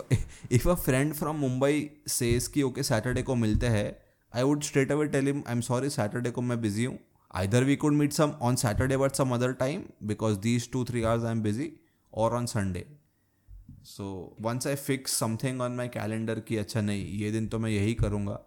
if 0.51 0.69
a 0.69 0.75
friend 0.88 1.13
from 1.13 1.36
Mumbai 1.36 1.89
says 2.07 2.48
कि 2.48 2.63
ओके 2.63 2.83
सैटरडे 2.83 3.24
को 3.24 3.36
मिलते 3.36 3.67
हैं 3.67 3.95
I 4.33 4.43
would 4.43 4.63
straight 4.63 4.91
away 4.91 5.07
tell 5.07 5.27
him 5.27 5.43
I 5.48 5.53
am 5.53 5.62
sorry 5.62 5.89
Saturday 5.89 6.31
को 6.31 6.41
मैं 6.41 6.62
busy 6.62 6.86
हूँ. 6.86 7.00
Either 7.39 7.60
we 7.67 7.75
could 7.81 7.93
meet 7.98 8.15
some 8.15 8.31
on 8.48 8.57
saturday, 8.62 8.95
but 9.01 9.17
some 9.17 9.29
other 9.33 9.50
time, 9.60 9.83
because 10.07 10.33
these 10.46 10.65
two, 10.72 10.79
three 10.87 11.03
hours 11.09 11.27
i'm 11.27 11.44
busy, 11.44 11.68
or 12.13 12.25
on 12.39 12.48
sunday. 12.53 12.81
So 13.86 14.04
once 14.42 14.66
I 14.66 14.75
fix 14.75 15.12
something 15.19 15.60
on 15.62 15.73
my 15.76 15.88
calendar 15.97 16.40
कि 16.49 16.56
अच्छा 16.56 16.80
नहीं 16.80 17.04
ये 17.19 17.30
दिन 17.32 17.47
तो 17.49 17.58
मैं 17.58 17.71
यही 17.71 17.95
करूँगा 18.04 18.38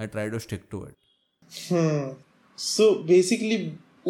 आई 0.00 0.06
try 0.14 0.30
to 0.30 0.38
stick 0.48 0.66
to 0.70 0.86
it 0.88 2.16
so 2.58 2.90
basically 3.06 3.58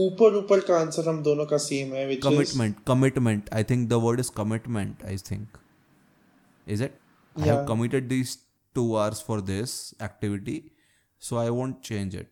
ऊपर 0.02 0.34
ऊपर 0.36 0.60
का 0.68 0.78
आंसर 0.80 1.08
हम 1.08 1.22
दोनों 1.22 1.46
का 1.46 1.56
सेम 1.64 1.92
है 1.94 2.06
which 2.08 2.18
is 2.18 2.24
commitment 2.26 2.76
commitment 2.86 3.50
I 3.54 3.64
think 3.70 3.88
the 3.88 4.00
word 4.04 4.20
is 4.20 4.28
commitment 4.36 5.04
I 5.06 5.16
think 5.30 5.58
is 6.66 6.82
it 6.82 6.98
I 7.36 7.48
have 7.48 7.56
Yeah. 7.56 7.66
committed 7.68 8.08
these 8.14 8.32
two 8.76 8.86
hours 8.98 9.20
for 9.28 9.36
this 9.50 9.72
activity 10.06 10.56
so 11.22 11.36
i 11.42 11.48
won't 11.56 11.80
change 11.88 12.14
it 12.20 12.28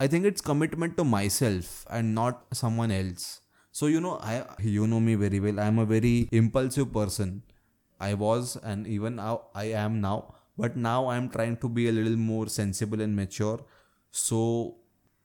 i 0.00 0.06
think 0.12 0.28
it's 0.30 0.44
commitment 0.50 0.96
to 1.00 1.04
myself 1.10 1.68
and 1.98 2.14
not 2.18 2.40
someone 2.60 2.94
else 2.96 3.26
so 3.74 3.88
you 3.92 4.00
know 4.06 4.14
i 4.32 4.34
you 4.76 4.86
know 4.92 5.00
me 5.06 5.14
very 5.22 5.40
well 5.46 5.60
i'm 5.66 5.78
a 5.84 5.86
very 5.92 6.14
impulsive 6.40 6.88
person 6.96 7.32
i 8.07 8.13
was 8.13 8.55
and 8.71 8.87
even 8.87 9.15
now 9.15 9.33
i 9.55 9.65
am 9.85 9.99
now. 10.01 10.35
But 10.57 10.75
now 10.75 11.07
i'm 11.09 11.27
trying 11.29 11.57
to 11.57 11.69
be 11.69 11.87
a 11.89 11.91
little 11.91 12.17
more 12.17 12.47
sensible 12.47 13.01
and 13.01 13.15
mature. 13.15 13.59
So 14.11 14.39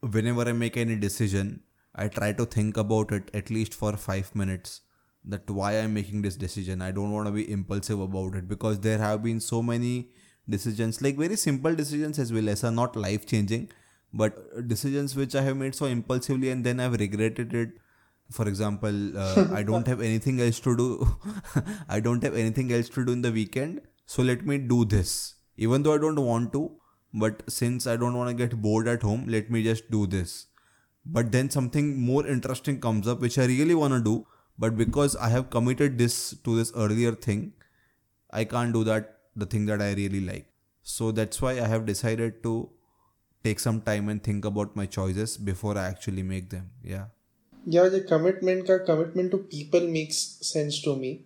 whenever 0.01 0.49
i 0.49 0.53
make 0.53 0.77
any 0.77 0.97
decision 0.97 1.61
i 1.95 2.09
try 2.09 2.33
to 2.41 2.47
think 2.57 2.77
about 2.77 3.13
it 3.13 3.31
at 3.35 3.51
least 3.51 3.75
for 3.75 3.97
5 3.97 4.35
minutes. 4.35 4.81
That 5.25 5.51
why 5.51 5.73
i'm 5.81 5.95
making 5.95 6.23
this 6.23 6.37
decision. 6.37 6.83
I 6.83 6.93
don't 6.93 7.13
want 7.13 7.27
to 7.27 7.33
be 7.33 7.51
impulsive 7.51 8.01
about 8.01 8.37
it 8.37 8.49
because 8.49 8.81
there 8.81 8.99
have 8.99 9.23
been 9.23 9.41
so 9.41 9.63
many 9.63 10.11
decisions 10.49 11.03
like 11.03 11.17
very 11.17 11.37
simple 11.37 11.75
decisions 11.75 12.19
as 12.19 12.33
well 12.33 12.49
as 12.49 12.63
are 12.65 12.71
not 12.71 12.97
life 12.97 13.27
changing 13.27 13.69
but 14.13 14.37
decisions 14.69 15.17
which 15.17 15.35
i 15.35 15.43
have 15.43 15.57
made 15.57 15.75
so 15.75 15.87
impulsively 15.87 16.51
and 16.51 16.65
then 16.65 16.81
i've 16.81 16.99
regretted 17.01 17.55
it 17.63 17.71
for 18.31 18.49
example 18.49 19.19
uh, 19.19 19.47
i 19.53 19.63
don't 19.63 19.87
have 19.87 20.01
anything 20.01 20.41
else 20.41 20.59
to 20.61 20.77
do. 20.77 21.17
I 21.89 22.01
don't 22.01 22.23
have 22.23 22.35
anything 22.35 22.73
else 22.73 22.89
to 22.91 23.05
do 23.05 23.13
in 23.13 23.23
the 23.23 23.31
weekend. 23.31 23.83
So 24.07 24.23
let 24.23 24.45
me 24.45 24.59
do 24.59 24.85
this. 24.85 25.35
Even 25.57 25.83
though 25.83 25.95
i 25.95 25.99
don't 25.99 26.21
want 26.21 26.53
to 26.53 26.71
but 27.15 27.43
since 27.49 27.87
i 27.87 27.97
don't 27.97 28.17
want 28.17 28.29
to 28.31 28.35
get 28.35 28.61
bored 28.61 28.89
at 28.89 29.03
home 29.03 29.25
let 29.29 29.51
me 29.51 29.63
just 29.63 29.91
do 29.91 30.07
this. 30.07 30.47
But 31.05 31.31
then 31.31 31.51
something 31.51 32.01
more 32.01 32.27
interesting 32.27 32.81
comes 32.81 33.07
up 33.07 33.21
which 33.21 33.39
i 33.39 33.47
really 33.47 33.75
want 33.75 33.95
to 33.95 34.01
do. 34.01 34.27
But 34.59 34.77
because 34.77 35.17
i 35.17 35.29
have 35.29 35.51
committed 35.51 35.99
this 35.99 36.35
to 36.45 36.57
this 36.57 36.73
earlier 36.75 37.13
thing 37.13 37.53
i 38.31 38.45
can't 38.45 38.73
do 38.73 38.85
that 38.85 39.19
the 39.37 39.47
thing 39.47 39.67
that 39.67 39.81
i 39.81 39.93
really 39.93 40.21
like. 40.21 40.47
So 40.83 41.13
that's 41.13 41.41
why 41.41 41.53
i 41.61 41.69
have 41.75 41.87
decided 41.87 42.43
to 42.43 42.71
take 43.45 43.61
some 43.61 43.81
time 43.81 44.09
and 44.09 44.23
think 44.23 44.45
about 44.45 44.75
my 44.75 44.87
choices 44.87 45.37
before 45.37 45.79
i 45.79 45.87
actually 45.87 46.25
make 46.25 46.51
them. 46.51 46.71
Yeah 46.83 47.07
yeah 47.75 47.89
the 47.95 48.01
commitment 48.11 48.67
का 48.69 48.77
commitment 48.87 49.31
to 49.33 49.39
people 49.55 49.87
makes 49.97 50.19
sense 50.51 50.81
to 50.83 50.97
me. 50.97 51.21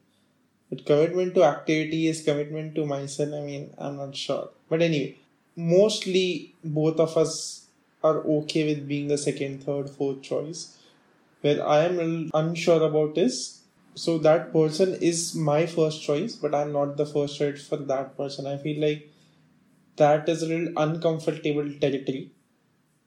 But 0.70 0.84
commitment 0.86 1.34
to 1.36 1.44
activity 1.44 2.08
is 2.08 2.22
commitment 2.28 2.74
to 2.76 2.86
myself 2.92 3.34
i 3.40 3.42
mean 3.48 3.66
i'm 3.78 3.96
not 3.98 4.16
sure. 4.16 4.50
But 4.70 4.82
anyway 4.82 5.16
mostly 5.56 6.54
both 6.64 7.00
of 7.06 7.16
us 7.24 7.34
are 8.04 8.18
okay 8.38 8.64
with 8.68 8.86
being 8.88 9.08
the 9.08 9.18
second 9.18 9.64
third 9.64 9.90
fourth 9.90 10.22
choice. 10.22 10.62
Where 11.42 11.66
i 11.76 11.78
am 11.86 12.30
unsure 12.42 12.82
about 12.90 13.18
is 13.26 13.38
so 14.04 14.18
that 14.28 14.52
person 14.52 14.94
is 15.10 15.22
my 15.50 15.60
first 15.76 16.02
choice 16.02 16.36
but 16.44 16.54
i'm 16.58 16.72
not 16.72 16.96
the 16.98 17.06
first 17.06 17.38
choice 17.38 17.66
for 17.68 17.78
that 17.92 18.16
person. 18.16 18.46
I 18.46 18.58
feel 18.58 18.80
like 18.88 19.08
that 19.96 20.28
is 20.28 20.42
a 20.42 20.46
little 20.46 20.72
uncomfortable 20.76 21.70
territory. 21.80 22.30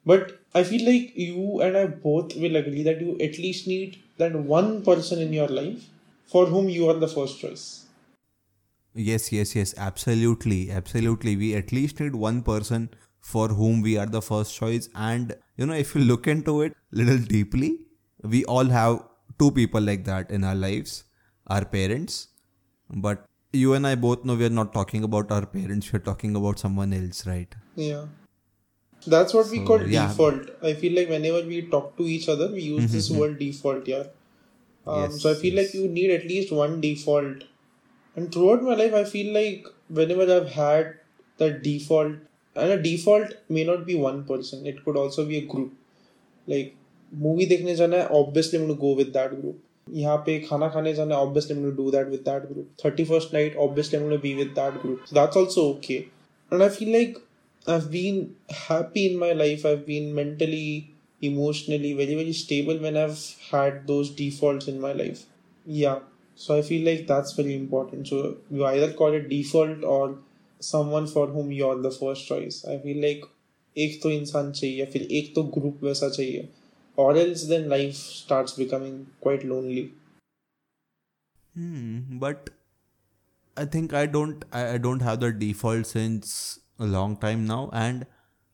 But 0.06 0.40
I 0.56 0.64
feel 0.64 0.86
like 0.86 1.14
you 1.16 1.62
and 1.62 1.76
I 1.78 1.88
both 1.88 2.36
will 2.36 2.56
agree 2.56 2.84
that 2.84 3.02
you 3.02 3.14
at 3.20 3.38
least 3.40 3.68
need 3.68 4.00
that 4.18 4.36
one 4.36 4.84
person 4.84 5.20
in 5.20 5.34
your 5.34 5.48
life 5.48 5.88
for 6.26 6.46
whom 6.46 6.70
you 6.70 6.90
are 6.90 6.94
the 6.96 7.08
first 7.08 7.40
choice. 7.40 7.86
Yes, 8.96 9.32
yes, 9.32 9.56
yes, 9.56 9.74
absolutely, 9.78 10.70
absolutely. 10.70 11.36
We 11.36 11.56
at 11.56 11.72
least 11.72 12.00
need 12.00 12.16
one 12.16 12.44
person 12.44 12.90
for 13.20 13.48
whom 13.48 13.82
we 13.82 13.98
are 13.98 14.06
the 14.06 14.22
first 14.22 14.56
choice. 14.56 14.90
And 14.94 15.36
you 15.58 15.66
know, 15.66 15.74
if 15.74 15.96
you 15.96 16.02
look 16.02 16.28
into 16.28 16.62
it 16.62 16.76
little 16.92 17.18
deeply, 17.18 17.80
we 18.22 18.46
all 18.46 18.66
have 18.66 19.04
two 19.40 19.52
people 19.52 19.82
like 19.82 20.06
that 20.06 20.30
in 20.30 20.44
our 20.44 20.56
lives 20.56 21.06
our 21.48 21.66
parents. 21.66 22.28
But 22.90 23.26
you 23.52 23.74
and 23.74 23.88
I 23.88 23.96
both 23.96 24.24
know 24.26 24.36
we 24.36 24.46
are 24.46 24.50
not 24.50 24.74
talking 24.74 25.04
about 25.04 25.32
our 25.32 25.46
parents, 25.46 25.92
we're 25.92 26.00
talking 26.00 26.36
about 26.36 26.60
someone 26.60 26.94
else, 26.94 27.26
right? 27.26 27.54
Yeah. 27.76 28.06
That's 29.07 29.35
what 29.35 29.51
we 29.51 29.59
So, 29.59 29.67
call 29.67 29.83
yeah. 29.87 30.09
default. 30.09 30.51
I 30.63 30.75
feel 30.75 30.95
like 30.95 31.09
whenever 31.09 31.43
we 31.43 31.63
talk 31.63 31.97
to 31.97 32.05
each 32.05 32.29
other, 32.29 32.49
we 32.49 32.63
use 32.63 32.93
this 32.93 33.11
word 33.11 33.39
default, 33.39 33.87
yeah. 33.89 34.05
Um, 34.87 35.03
Yes, 35.03 35.23
so 35.23 35.31
I 35.31 35.35
feel 35.35 35.57
like 35.57 35.73
yes. 35.73 35.75
you 35.75 35.89
need 35.89 36.11
at 36.11 36.25
least 36.27 36.53
one 36.53 36.81
default. 36.81 37.45
And 38.17 38.33
throughout 38.33 38.63
my 38.63 38.75
life, 38.75 38.95
I 38.95 39.05
feel 39.05 39.33
like 39.33 39.67
whenever 39.89 40.27
I've 40.37 40.51
had 40.51 40.95
that 41.39 41.63
default, 41.63 42.17
and 42.57 42.73
a 42.73 42.83
default 42.83 43.35
may 43.49 43.65
not 43.65 43.87
be 43.87 43.95
one 43.95 44.25
person, 44.25 44.67
it 44.67 44.85
could 44.85 44.97
also 44.97 45.25
be 45.25 45.39
a 45.39 45.47
group. 45.47 45.73
Like 46.47 46.75
movie 47.15 47.47
देखने 47.47 47.75
जाना 47.77 47.97
है 47.97 48.09
obviously 48.09 48.59
I'm 48.59 48.67
going 48.67 48.77
to 48.77 48.81
go 48.81 48.95
with 49.01 49.13
that 49.13 49.31
group. 49.41 49.57
यहाँ 49.91 50.17
पे 50.27 50.39
खाना 50.49 50.69
खाने 50.69 50.95
जाना 50.95 51.15
है 51.15 51.27
obviously 51.27 51.55
I'm 51.57 51.63
going 51.63 51.77
to 51.77 51.83
do 51.83 51.91
that 51.91 52.11
with 52.11 52.25
that 52.25 52.49
group. 52.49 52.67
31st 52.83 53.33
night 53.33 53.57
obviously 53.67 53.99
I'm 53.99 54.05
going 54.09 54.17
to 54.17 54.23
be 54.23 54.35
with 54.35 54.55
that 54.55 54.81
group. 54.83 55.07
So 55.07 55.15
that's 55.15 55.37
also 55.37 55.69
okay. 55.75 56.09
And 57.67 57.77
I 57.77 57.81
feel 57.81 57.85
like 57.85 57.85
I've 57.85 57.91
been 57.91 58.37
happy 58.51 59.13
in 59.13 59.19
my 59.19 59.33
life. 59.33 59.67
I've 59.67 59.87
been 59.87 60.15
mentally, 60.15 60.95
emotionally 61.21 61.93
very, 61.93 62.15
very 62.15 62.33
stable 62.33 62.79
when 62.79 62.97
I've 62.97 63.35
had 63.51 63.87
those 63.87 64.11
defaults 64.11 64.69
in 64.69 64.81
my 64.81 64.93
life. 64.93 65.25
Yeah. 65.67 65.99
So 66.37 66.57
I 66.59 66.63
feel 66.63 66.85
like 66.85 67.07
that's 67.07 67.33
very 67.33 67.55
important. 67.57 68.09
So 68.09 68.37
you 68.51 68.65
either 68.65 68.93
call 68.93 69.13
it 69.13 69.29
default 69.29 69.85
or 69.85 70.19
someone 70.61 71.07
for 71.07 71.27
whom 71.27 71.53
you're 71.53 71.83
the 71.83 71.91
first 71.91 72.27
choice. 72.27 72.65
I 72.65 72.79
feel 72.79 73.03
like 73.03 73.25
एक 73.77 74.01
तो 74.03 74.11
इंसान 74.11 74.53
चाहिए 74.53 74.79
या 74.81 74.87
फिर 74.93 75.03
एक 75.03 75.35
तो 75.35 75.43
group 75.43 75.85
वैसा 75.85 76.09
चाहिए 76.09 76.49
or 76.97 77.17
else 77.17 77.45
then 77.47 77.69
life 77.69 77.95
starts 77.95 78.53
becoming 78.53 79.07
quite 79.21 79.45
lonely. 79.45 79.93
Hmm, 81.55 82.19
but 82.19 82.51
I 83.57 83.65
think 83.65 83.93
I 83.93 84.07
don't 84.07 84.45
I, 84.53 84.75
I 84.75 84.79
don't 84.79 85.01
have 85.01 85.21
the 85.21 85.33
default 85.33 85.87
since 85.87 86.59
a 86.84 86.90
long 86.94 87.18
time 87.26 87.46
now 87.48 87.70
and 87.74 88.06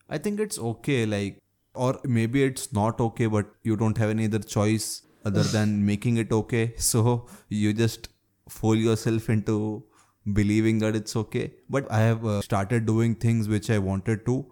I 0.08 0.18
think 0.18 0.40
it's 0.40 0.58
okay 0.70 1.04
like 1.06 1.38
or 1.74 2.00
maybe 2.04 2.42
it's 2.42 2.72
not 2.72 3.00
okay 3.00 3.26
but 3.26 3.46
you 3.62 3.76
don't 3.76 3.98
have 3.98 4.10
any 4.10 4.24
other 4.26 4.40
choice 4.54 5.02
other 5.24 5.42
than 5.42 5.84
making 5.90 6.16
it 6.16 6.32
okay. 6.32 6.72
So 6.90 7.26
you 7.48 7.72
just 7.72 8.08
fool 8.48 8.74
yourself 8.74 9.28
into 9.28 9.84
believing 10.32 10.80
that 10.80 10.96
it's 10.96 11.16
okay. 11.16 11.52
But 11.68 11.90
I 11.90 12.00
have 12.00 12.26
uh, 12.26 12.40
started 12.42 12.86
doing 12.86 13.14
things 13.14 13.48
which 13.48 13.70
I 13.70 13.78
wanted 13.78 14.26
to 14.26 14.44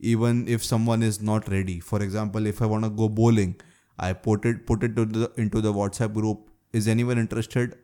even 0.00 0.46
if 0.48 0.64
someone 0.64 1.02
is 1.02 1.22
not 1.22 1.48
ready. 1.48 1.80
For 1.80 2.02
example 2.02 2.46
if 2.46 2.60
I 2.62 2.66
want 2.66 2.84
to 2.84 2.90
go 2.90 3.08
bowling 3.08 3.56
I 3.98 4.12
put 4.12 4.44
it 4.44 4.66
put 4.66 4.82
it 4.82 4.96
to 4.96 5.04
the, 5.04 5.32
into 5.36 5.60
the 5.60 5.72
WhatsApp 5.72 6.14
group 6.14 6.50
is 6.72 6.88
anyone 6.88 7.18
interested? 7.18 7.76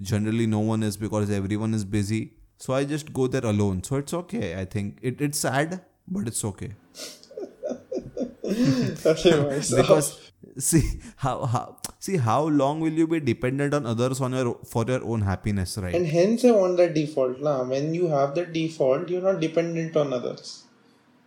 Generally 0.00 0.46
no 0.46 0.60
one 0.60 0.82
is 0.82 0.96
because 0.96 1.30
everyone 1.30 1.74
is 1.74 1.84
busy 1.84 2.22
so 2.62 2.74
I 2.74 2.84
just 2.84 3.12
go 3.12 3.26
there 3.26 3.44
alone. 3.44 3.82
So 3.82 3.96
it's 3.96 4.14
okay. 4.14 4.56
I 4.58 4.64
think. 4.64 4.98
It, 5.02 5.20
it's 5.20 5.38
sad, 5.38 5.80
but 6.06 6.28
it's 6.28 6.44
okay. 6.44 6.70
because 9.78 10.30
see 10.58 10.82
how, 11.16 11.46
how 11.46 11.78
see 11.98 12.18
how 12.18 12.42
long 12.42 12.80
will 12.80 12.92
you 12.92 13.06
be 13.06 13.20
dependent 13.20 13.72
on 13.74 13.86
others 13.86 14.20
on 14.20 14.32
your 14.32 14.58
for 14.64 14.84
your 14.84 15.02
own 15.04 15.22
happiness 15.22 15.76
right? 15.78 15.94
And 15.94 16.06
hence 16.06 16.44
i 16.44 16.50
want 16.52 16.76
that 16.76 16.94
default 16.94 17.40
now 17.40 17.64
when 17.64 17.94
you 17.94 18.08
have 18.08 18.34
that 18.36 18.52
default 18.52 19.08
you're 19.08 19.22
not 19.22 19.40
dependent 19.40 19.96
on 19.96 20.12
others. 20.12 20.64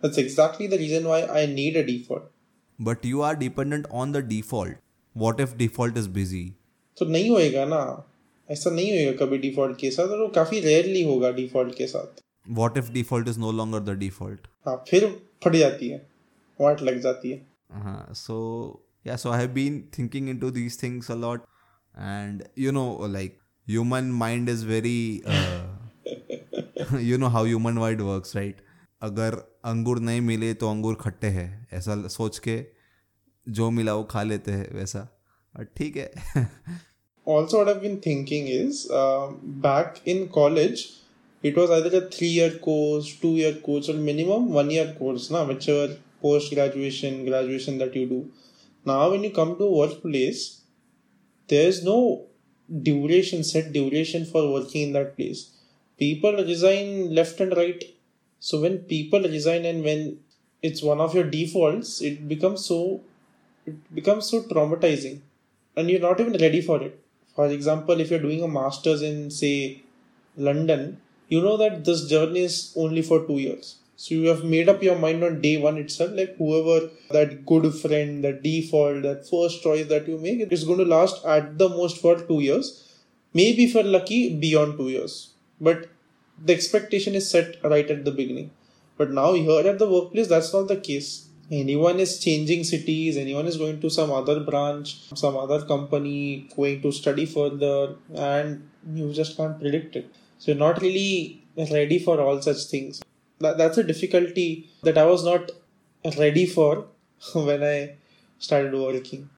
That's 0.00 0.18
exactly 0.18 0.68
the 0.68 0.78
reason 0.78 1.08
why 1.12 1.26
i 1.26 1.46
need 1.46 1.76
a 1.76 1.84
default. 1.84 2.30
But 2.78 3.04
you 3.04 3.22
are 3.22 3.34
dependent 3.34 3.86
on 3.90 4.12
the 4.12 4.22
default. 4.22 4.74
What 5.12 5.40
if 5.40 5.58
default 5.58 5.96
is 5.96 6.06
busy? 6.08 6.54
So 6.94 7.04
nahi 7.04 7.28
hoega 7.28 7.68
na. 7.68 7.96
ऐसा 8.50 8.70
नहीं 8.70 9.06
होगा 9.06 9.24
कभी 9.24 9.38
default 9.38 9.78
के 9.78 9.90
साथ 9.90 10.08
और 10.08 10.20
वो 10.20 10.28
काफ़ी 10.28 10.60
rarely 10.60 11.02
होगा 11.02 11.30
डिफ़ॉल्ट 11.32 11.74
के 11.74 11.86
साथ। 11.86 12.20
What 12.50 12.76
if 12.78 12.90
default 12.92 13.28
is 13.28 13.38
no 13.40 13.52
longer 13.52 13.80
the 13.80 13.98
default 13.98 14.46
हाँ 14.66 14.76
फिर 14.90 15.06
फट 15.44 15.56
जाती 15.56 15.88
है 15.88 16.06
वाट 16.60 16.82
लग 16.82 17.00
जाती 17.00 17.30
है। 17.30 17.46
हाँ 17.72 18.12
सो 18.14 18.36
या 19.06 19.16
so 19.16 19.30
I 19.30 19.40
have 19.40 19.50
been 19.50 19.82
thinking 19.98 20.28
into 20.28 20.50
these 20.50 20.82
things 20.82 21.10
a 21.10 21.14
lot 21.14 21.42
and 21.98 22.44
you 22.58 22.72
know 22.72 23.06
like 23.06 23.38
human 23.68 24.04
mind 24.04 24.48
is 24.48 24.66
very 24.66 25.22
you 27.00 27.18
know 27.18 27.26
how 27.26 27.44
human 27.44 27.72
mind 27.72 28.00
works 28.00 28.36
right 28.36 28.64
अगर 29.02 29.34
अंगूर 29.64 29.98
नहीं 30.00 30.20
मिले 30.20 30.54
तो 30.54 30.70
अंगूर 30.70 30.94
खट्टे 30.94 31.26
हैं 31.26 31.66
ऐसा 31.72 32.08
सोच 32.08 32.38
के 32.38 32.64
जो 33.48 33.70
मिला 33.70 33.94
वो 33.94 34.04
खा 34.04 34.22
लेते 34.22 34.52
हैं 34.52 34.74
वैसा। 34.74 35.08
ठीक 35.76 35.96
है। 35.96 36.12
also 37.26 37.58
what 37.58 37.68
i've 37.68 37.82
been 37.82 38.00
thinking 38.00 38.48
is 38.48 38.90
uh, 38.90 39.26
back 39.68 40.00
in 40.12 40.28
college 40.28 40.80
it 41.42 41.56
was 41.60 41.70
either 41.76 41.92
a 41.98 42.08
three 42.16 42.32
year 42.38 42.52
course 42.66 43.08
two 43.22 43.34
year 43.42 43.54
course 43.66 43.88
or 43.88 43.94
minimum 44.10 44.48
one 44.60 44.70
year 44.76 44.88
course 44.98 45.30
na 45.34 45.44
whichever 45.50 45.88
post 46.22 46.52
graduation 46.54 47.24
graduation 47.24 47.78
that 47.78 47.94
you 47.94 48.06
do. 48.12 48.20
Now 48.84 49.10
when 49.10 49.22
you 49.24 49.30
come 49.30 49.56
to 49.58 49.66
workplace 49.80 50.62
there's 51.48 51.84
no 51.84 52.26
duration 52.88 53.44
set 53.44 53.72
duration 53.72 54.24
for 54.24 54.50
working 54.52 54.88
in 54.88 54.92
that 54.94 55.16
place. 55.16 55.50
People 55.98 56.32
resign 56.32 57.14
left 57.14 57.40
and 57.40 57.56
right. 57.56 57.82
So 58.40 58.60
when 58.60 58.78
people 58.78 59.20
resign 59.22 59.64
and 59.64 59.84
when 59.84 60.18
it's 60.62 60.82
one 60.82 61.00
of 61.00 61.14
your 61.14 61.24
defaults 61.24 62.00
it 62.00 62.26
becomes 62.28 62.64
so 62.64 63.02
it 63.66 63.94
becomes 63.94 64.30
so 64.30 64.42
traumatizing 64.42 65.20
and 65.76 65.90
you're 65.90 66.06
not 66.08 66.20
even 66.20 66.34
ready 66.40 66.60
for 66.60 66.82
it 66.82 67.00
for 67.36 67.46
example 67.48 68.00
if 68.00 68.10
you're 68.10 68.26
doing 68.28 68.42
a 68.42 68.48
master's 68.48 69.02
in 69.02 69.30
say 69.30 69.82
london 70.36 71.00
you 71.28 71.40
know 71.40 71.56
that 71.56 71.84
this 71.84 72.06
journey 72.08 72.40
is 72.40 72.72
only 72.76 73.02
for 73.02 73.26
two 73.26 73.38
years. 73.38 73.76
So 73.96 74.14
you 74.14 74.28
have 74.28 74.44
made 74.44 74.68
up 74.68 74.82
your 74.82 74.98
mind 74.98 75.24
on 75.24 75.40
day 75.40 75.56
one 75.56 75.78
itself 75.78 76.10
like 76.14 76.36
whoever 76.36 76.90
that 77.10 77.46
good 77.46 77.74
friend 77.74 78.22
that 78.24 78.42
default 78.42 79.02
that 79.02 79.28
first 79.28 79.62
choice 79.62 79.86
that 79.88 80.06
you 80.06 80.18
make 80.18 80.40
it 80.40 80.52
is 80.52 80.64
going 80.64 80.78
to 80.78 80.84
last 80.84 81.24
at 81.24 81.56
the 81.58 81.68
most 81.68 81.98
for 81.98 82.16
two 82.20 82.40
years. 82.40 82.82
Maybe 83.32 83.64
if 83.64 83.74
you're 83.74 83.84
lucky 83.84 84.36
beyond 84.36 84.76
two 84.78 84.90
years. 84.90 85.30
But 85.60 85.88
the 86.44 86.52
expectation 86.52 87.14
is 87.14 87.28
set 87.28 87.56
right 87.64 87.90
at 87.90 88.04
the 88.04 88.10
beginning. 88.10 88.50
But 88.98 89.10
now 89.10 89.32
here 89.32 89.66
at 89.66 89.78
the 89.78 89.90
workplace 89.90 90.28
that's 90.28 90.52
not 90.52 90.68
the 90.68 90.76
case 90.76 91.25
anyone 91.50 92.00
is 92.00 92.18
changing 92.18 92.64
cities 92.64 93.16
anyone 93.16 93.46
is 93.46 93.56
going 93.56 93.80
to 93.80 93.88
some 93.88 94.10
other 94.10 94.40
branch 94.40 94.96
some 95.14 95.36
other 95.36 95.64
company 95.64 96.48
going 96.56 96.80
to 96.82 96.90
study 96.90 97.24
further 97.24 97.94
and 98.14 98.68
you 98.94 99.12
just 99.12 99.36
can't 99.36 99.58
predict 99.58 99.96
it. 99.96 100.12
So 100.38 100.52
you're 100.52 100.58
not 100.58 100.80
really 100.80 101.42
ready 101.56 101.98
for 101.98 102.20
all 102.20 102.40
such 102.40 102.64
things. 102.64 103.02
That, 103.40 103.58
that's 103.58 103.78
a 103.78 103.82
difficulty 103.82 104.70
that 104.82 104.96
i 104.96 105.04
was 105.04 105.24
not 105.24 105.50
ready 106.18 106.46
for 106.46 106.86
when 107.34 107.62
i 107.62 107.96
started 108.38 108.74
working. 108.74 109.28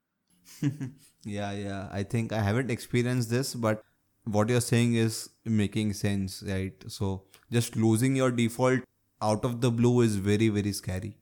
Yeah 1.25 1.53
yeah. 1.53 1.89
I 1.93 2.05
think 2.05 2.33
i 2.33 2.41
haven't 2.41 2.71
experienced 2.71 3.29
this 3.29 3.55
but 3.55 3.83
what 4.25 4.49
you're 4.49 4.61
saying 4.61 4.95
is 4.95 5.31
making 5.45 5.93
sense 5.95 6.43
right? 6.47 6.73
So 6.87 7.25
just 7.53 7.77
losing 7.77 8.17
your 8.17 8.31
default 8.31 8.81
out 9.21 9.45
of 9.45 9.61
the 9.61 9.71
blue 9.71 10.01
is 10.03 10.17
very 10.17 10.49
very 10.49 10.73
scary 10.73 11.17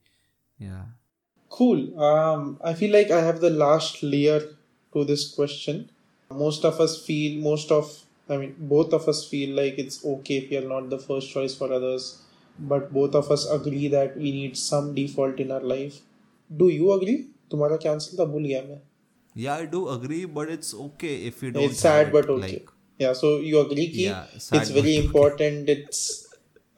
yeah. 0.57 0.83
Cool. 1.49 1.99
Um, 2.01 2.59
I 2.63 2.73
feel 2.73 2.91
like 2.93 3.11
I 3.11 3.21
have 3.21 3.41
the 3.41 3.49
last 3.49 4.01
layer 4.03 4.41
to 4.93 5.03
this 5.05 5.33
question. 5.33 5.89
Most 6.31 6.63
of 6.65 6.79
us 6.79 7.05
feel, 7.05 7.41
most 7.41 7.71
of, 7.71 8.03
I 8.29 8.37
mean, 8.37 8.55
both 8.57 8.93
of 8.93 9.07
us 9.07 9.27
feel 9.27 9.55
like 9.55 9.77
it's 9.77 10.03
okay 10.05 10.37
if 10.37 10.51
you're 10.51 10.67
not 10.69 10.89
the 10.89 10.99
first 10.99 11.29
choice 11.31 11.53
for 11.55 11.71
others, 11.73 12.21
but 12.57 12.93
both 12.93 13.15
of 13.15 13.29
us 13.31 13.49
agree 13.49 13.87
that 13.89 14.15
we 14.17 14.31
need 14.31 14.57
some 14.57 14.95
default 14.95 15.39
in 15.39 15.51
our 15.51 15.61
life. 15.61 15.99
Do 16.63 16.69
you 16.69 16.91
agree? 16.93 17.27
तुम्हारा 17.51 17.77
cancel 17.83 18.19
था 18.19 18.25
भूल 18.31 18.43
गया 18.45 18.61
मैं 18.69 18.79
Yeah, 19.35 19.55
I 19.63 19.65
do 19.73 19.79
agree, 19.89 20.25
but 20.37 20.49
it's 20.53 20.73
okay 20.85 21.11
if 21.27 21.41
you 21.43 21.51
don't. 21.51 21.63
It's 21.63 21.79
sad, 21.79 22.05
have 22.05 22.13
but 22.13 22.25
it, 22.25 22.31
okay. 22.31 22.53
Like, 22.53 22.69
yeah, 23.03 23.13
so 23.19 23.29
you 23.49 23.59
agree 23.59 23.85
ki 23.93 24.05
Yeah, 24.05 24.25
sad 24.45 24.61
it's 24.61 24.69
very 24.77 24.95
but 24.95 24.99
okay. 24.99 25.05
important. 25.05 25.69
It's 25.75 26.01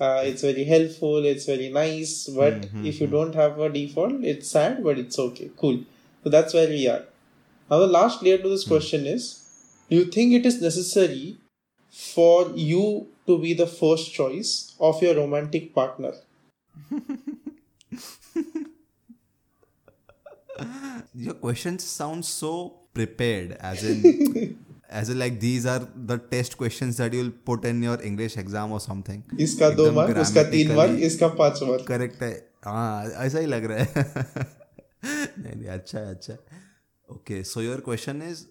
uh, 0.01 0.23
it's 0.25 0.43
very 0.43 0.65
helpful. 0.65 1.25
It's 1.25 1.47
very 1.47 1.69
nice. 1.71 2.29
But 2.29 2.63
Mm-hmm, 2.67 2.83
if 2.83 3.01
you 3.01 3.07
don't 3.07 3.35
have 3.35 3.59
a 3.59 3.69
default, 3.71 4.25
it's 4.25 4.49
sad, 4.49 4.83
but 4.83 4.99
it's 4.99 5.19
okay. 5.19 5.51
Cool. 5.57 5.85
So 6.25 6.31
that's 6.31 6.55
where 6.55 6.69
we 6.69 6.89
are. 6.89 7.05
Now 7.71 7.79
the 7.79 7.87
last 7.87 8.23
layer 8.23 8.39
to 8.39 8.49
this 8.49 8.65
Hmm. 8.65 8.67
question 8.67 9.07
is: 9.07 9.45
Do 9.91 9.97
you 9.97 10.05
think 10.07 10.33
it 10.33 10.47
is 10.47 10.61
necessary 10.61 11.37
for 11.91 12.51
you 12.55 13.09
to 13.27 13.39
be 13.39 13.55
the 13.55 13.67
first 13.67 14.13
choice 14.13 14.75
of 14.81 15.03
your 15.03 15.15
romantic 15.17 15.75
partner? 15.75 16.13
your 21.15 21.35
questions 21.35 21.85
sound 21.85 22.25
so 22.25 22.81
prepared, 22.95 23.53
as 23.61 23.85
in, 23.85 24.59
as 24.91 25.11
a 25.11 25.15
like 25.15 25.39
these 25.41 25.67
are 25.67 25.87
the 25.99 26.21
test 26.31 26.55
question 26.59 27.31
put 27.47 27.65
in 27.65 27.83
your 27.85 28.03
English 28.03 28.39
exam 28.39 28.73
और 28.73 28.81
something 28.81 29.41
इसका 29.41 29.71
दो 29.71 29.91
mark 29.93 30.19
उसका 30.19 30.43
तीन 30.51 30.73
mark 30.73 30.99
इसका 31.01 31.29
पाँच 31.29 31.63
mark 31.63 31.85
correct 31.89 32.23
है. 32.23 32.33
हाँ 32.65 33.05
ऐसा 33.07 33.39
ही 33.39 33.47
लग 33.47 33.65
रहा 33.65 33.79
है. 33.79 34.47
नहीं 35.05 35.55
नहीं 35.57 35.69
अच्छा 35.69 35.99
है 35.99 36.15
अच्छा 36.15 36.37
okay 37.09 37.43
so 37.45 37.61
your 37.63 37.81
question 37.81 38.23
is 38.23 38.45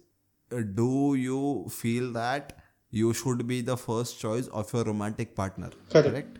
do 0.50 1.14
you 1.14 1.40
feel 1.70 2.12
that 2.12 2.52
you 2.92 3.12
should 3.12 3.42
be 3.42 3.60
the 3.62 3.74
first 3.76 4.20
choice 4.20 4.48
of 4.48 4.76
your 4.76 4.86
romantic 4.86 5.34
partner 5.36 5.74
correct 5.92 6.38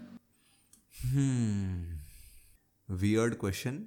weird 2.88 3.34
question 3.34 3.84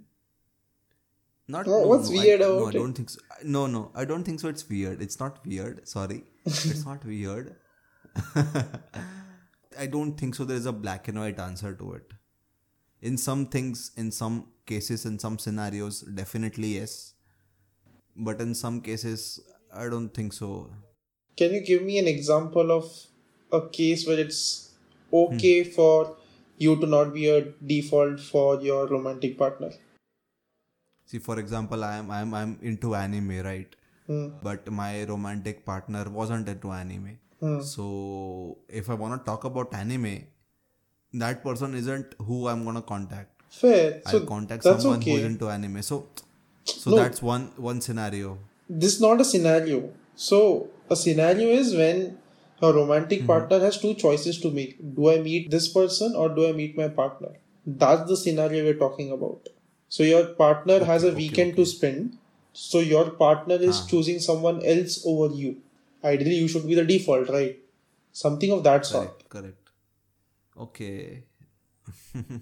not 1.55 1.67
Oh, 1.67 1.87
what's 1.91 2.09
I- 2.09 2.13
weird 2.13 2.41
no, 2.41 2.49
about 2.57 2.65
i 2.65 2.69
it? 2.69 2.81
don't 2.81 2.93
think 2.99 3.09
so 3.13 3.19
no 3.55 3.63
no 3.75 3.81
i 3.95 4.05
don't 4.11 4.23
think 4.29 4.39
so. 4.39 4.49
It's 4.53 4.67
weird. 4.69 5.01
It's 5.01 5.19
not 5.19 5.45
weird. 5.45 5.87
Sorry. 5.87 6.23
It's 6.45 6.85
not 6.85 7.03
weird. 7.05 7.55
I 9.83 9.87
don't 9.87 10.13
think 10.21 10.35
so. 10.35 10.45
There 10.45 10.57
is 10.57 10.65
a 10.65 10.73
black 10.73 11.07
and 11.07 11.19
white 11.19 11.39
answer 11.39 11.73
to 11.81 11.93
it. 11.93 12.13
In 13.01 13.17
some 13.17 13.45
things 13.55 13.91
in 14.03 14.11
some 14.11 14.37
cases 14.71 15.05
in 15.09 15.17
some 15.25 15.37
scenarios 15.45 16.01
definitely 16.21 16.71
yes. 16.79 17.13
But 18.15 18.41
in 18.47 18.53
some 18.63 18.81
cases 18.89 19.27
i 19.73 19.87
don't 19.95 20.13
think 20.19 20.33
so. 20.33 20.49
Can 21.37 21.53
you 21.57 21.61
give 21.61 21.83
me 21.91 21.97
an 21.99 22.07
example 22.07 22.71
of 22.79 22.89
a 23.59 23.61
case 23.69 24.07
where 24.07 24.19
it's 24.19 24.41
okay 25.21 25.63
hmm. 25.63 25.71
for 25.71 26.15
you 26.57 26.75
to 26.81 26.87
not 26.87 27.13
be 27.13 27.27
a 27.29 27.37
default 27.75 28.19
for 28.19 28.61
your 28.61 28.87
romantic 28.87 29.37
partner? 29.37 29.71
See, 31.11 31.19
for 31.19 31.37
example, 31.39 31.83
I 31.83 31.95
am 32.01 32.11
I'm 32.17 32.33
I'm 32.41 32.51
into 32.71 32.95
anime, 32.95 33.31
right? 33.47 33.75
Hmm. 34.07 34.27
But 34.49 34.69
my 34.81 35.03
romantic 35.13 35.65
partner 35.71 36.03
wasn't 36.19 36.47
into 36.55 36.71
anime. 36.81 37.17
Hmm. 37.41 37.61
So 37.71 37.87
if 38.81 38.89
I 38.89 38.93
wanna 39.05 39.17
talk 39.31 39.43
about 39.49 39.73
anime, 39.81 40.13
that 41.13 41.43
person 41.43 41.73
isn't 41.75 42.15
who 42.29 42.47
I'm 42.47 42.63
gonna 42.65 42.81
contact. 42.81 43.41
Fair. 43.49 44.01
So 44.07 44.19
I'll 44.19 44.25
contact 44.25 44.63
that's 44.63 44.83
someone 44.83 44.99
okay. 44.99 45.11
who's 45.15 45.23
into 45.31 45.49
anime. 45.49 45.81
So 45.81 46.07
so 46.65 46.91
No. 46.91 46.97
that's 47.01 47.21
one 47.21 47.47
one 47.69 47.81
scenario. 47.89 48.37
this 48.81 48.93
is 48.95 49.01
not 49.01 49.21
a 49.21 49.25
scenario. 49.33 49.77
So 50.15 50.37
a 50.89 50.95
scenario 50.95 51.47
is 51.61 51.75
when 51.83 52.03
a 52.61 52.71
romantic 52.73 53.19
Mm-hmm. 53.19 53.31
partner 53.31 53.59
has 53.65 53.79
two 53.83 53.93
choices 54.03 54.39
to 54.45 54.51
make. 54.59 54.75
Do 54.99 55.09
I 55.13 55.17
meet 55.29 55.49
this 55.55 55.67
person 55.77 56.15
or 56.15 56.29
do 56.37 56.47
I 56.47 56.51
meet 56.59 56.77
my 56.83 56.87
partner? 57.01 57.31
That's 57.65 58.07
the 58.11 58.17
scenario 58.25 58.63
we're 58.67 58.79
talking 58.85 59.11
about. 59.17 59.49
So 59.91 60.03
your 60.03 60.25
partner 60.41 60.83
has 60.85 61.03
a 61.03 61.07
okay, 61.07 61.17
weekend 61.17 61.57
to 61.57 61.65
spend. 61.65 62.17
So 62.53 62.79
your 62.79 63.09
partner 63.09 63.55
is 63.55 63.81
ah. 63.81 63.87
choosing 63.89 64.19
someone 64.19 64.63
else 64.63 65.03
over 65.05 65.35
you. 65.35 65.57
Ideally, 66.01 66.35
you 66.35 66.47
should 66.47 66.65
be 66.65 66.75
the 66.75 66.85
default, 66.85 67.27
right? 67.27 67.57
Something 68.13 68.53
of 68.53 68.63
that 68.63 68.85
sort. 68.85 69.27
Correct, 69.29 69.29
correct. 69.29 69.69
Okay. 70.57 71.23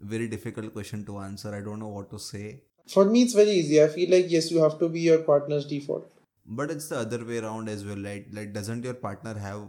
Very 0.00 0.26
difficult 0.26 0.72
question 0.72 1.04
to 1.06 1.18
answer. 1.18 1.54
I 1.54 1.60
don't 1.60 1.78
know 1.78 1.94
what 2.00 2.10
to 2.10 2.18
say. 2.18 2.62
For 2.88 3.04
me, 3.04 3.22
it's 3.22 3.34
very 3.34 3.50
easy. 3.50 3.82
I 3.82 3.88
feel 3.88 4.10
like 4.10 4.26
yes, 4.28 4.50
you 4.50 4.62
have 4.62 4.78
to 4.80 4.88
be 4.88 5.00
your 5.00 5.18
partner's 5.18 5.66
default. 5.66 6.10
But 6.46 6.70
it's 6.72 6.88
the 6.88 6.98
other 6.98 7.24
way 7.24 7.38
around 7.38 7.68
as 7.68 7.84
well, 7.84 8.02
right? 8.02 8.26
Like, 8.32 8.52
doesn't 8.52 8.82
your 8.84 8.94
partner 8.94 9.34
have 9.38 9.66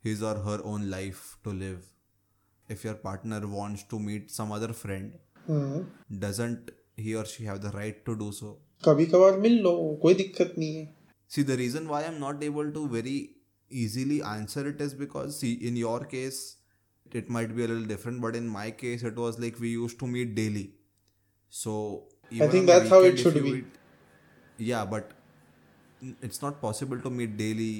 his 0.00 0.22
or 0.22 0.36
her 0.36 0.60
own 0.64 0.88
life 0.90 1.36
to 1.44 1.50
live? 1.50 1.93
If 2.69 2.83
your 2.85 2.93
partner 3.05 3.39
wants 3.47 3.83
to 3.93 3.99
meet 4.07 4.31
some 4.39 4.51
other 4.57 4.73
friend, 4.81 5.13
Hmm. 5.47 5.79
doesn't 6.23 6.71
he 7.05 7.15
or 7.15 7.25
she 7.33 7.45
have 7.51 7.61
the 7.67 7.71
right 7.77 8.03
to 8.09 8.15
do 8.23 8.31
so? 8.39 8.51
कभी 8.85 9.05
कभार 9.13 9.37
मिल 9.45 9.57
लो 9.61 9.71
कोई 10.03 10.13
दिक्कत 10.23 10.53
नहीं 10.57 10.75
है 10.75 10.87
See, 11.35 11.43
the 11.47 11.55
reason 11.61 11.87
why 11.93 11.97
I'm 12.09 12.19
not 12.21 12.43
able 12.45 12.69
to 12.75 12.83
very 12.93 13.15
easily 13.81 14.15
answer 14.33 14.61
it 14.69 14.79
is 14.85 14.93
because, 15.01 15.35
see, 15.41 15.51
in 15.69 15.75
your 15.79 15.97
case, 16.13 16.37
it 17.19 17.29
might 17.35 17.51
be 17.57 17.63
a 17.65 17.67
little 17.71 17.85
different, 17.91 18.21
but 18.27 18.37
in 18.39 18.47
my 18.53 18.63
case, 18.83 19.03
it 19.09 19.19
was 19.23 19.37
like 19.43 19.59
we 19.65 19.73
used 19.73 19.99
to 19.99 20.07
meet 20.15 20.31
daily. 20.39 20.63
So, 21.49 21.75
even 22.31 22.49
think 22.55 22.69
on 22.69 22.75
a 22.75 22.79
that's 22.79 22.89
how 22.95 23.01
it 23.01 23.03
weekend, 23.03 23.19
if 23.19 23.23
should 23.25 23.35
you 23.35 23.43
be. 23.43 23.51
meet- 23.57 23.77
yeah, 24.71 24.85
but 24.95 25.13
it's 26.29 26.41
not 26.41 26.59
possible 26.61 26.99
to 27.05 27.09
meet 27.19 27.37
daily 27.37 27.71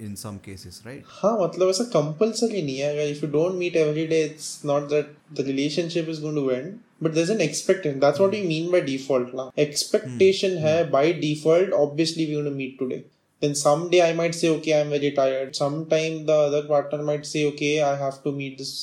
in 0.00 0.16
some 0.16 0.38
cases, 0.46 0.82
right? 0.84 1.02
हाँ 1.20 1.36
मतलब 1.40 1.68
ऐसा 1.70 1.84
compulsory 1.92 2.62
नहीं 2.62 2.78
है 2.78 2.88
अगर 2.94 3.12
if 3.14 3.22
you 3.24 3.28
don't 3.34 3.58
meet 3.62 3.76
every 3.82 4.06
day 4.06 4.22
it's 4.30 4.48
not 4.70 4.88
that 4.94 5.12
the 5.38 5.44
relationship 5.44 6.08
is 6.14 6.18
going 6.24 6.34
to 6.40 6.50
end 6.56 6.80
but 7.06 7.14
there's 7.14 7.30
an 7.34 7.40
expectation 7.46 8.00
that's 8.00 8.18
what 8.24 8.36
we 8.36 8.42
mean 8.50 8.70
by 8.74 8.80
default 8.88 9.32
now 9.40 9.46
expectation 9.66 10.56
है 10.64 10.74
by 10.96 11.04
default 11.22 11.72
obviously 11.84 12.26
we're 12.26 12.42
going 12.42 12.50
to 12.52 12.58
meet 12.58 12.78
today 12.82 13.00
then 13.40 13.54
someday 13.62 14.02
I 14.08 14.12
might 14.20 14.34
say 14.34 14.50
okay 14.56 14.76
I'm 14.80 14.90
very 14.96 15.12
tired 15.20 15.56
sometime 15.62 16.20
the 16.26 16.38
other 16.50 16.62
partner 16.74 17.02
might 17.10 17.26
say 17.32 17.46
okay 17.52 17.72
I 17.82 17.96
have 18.04 18.22
to 18.26 18.32
meet 18.42 18.58
this 18.58 18.74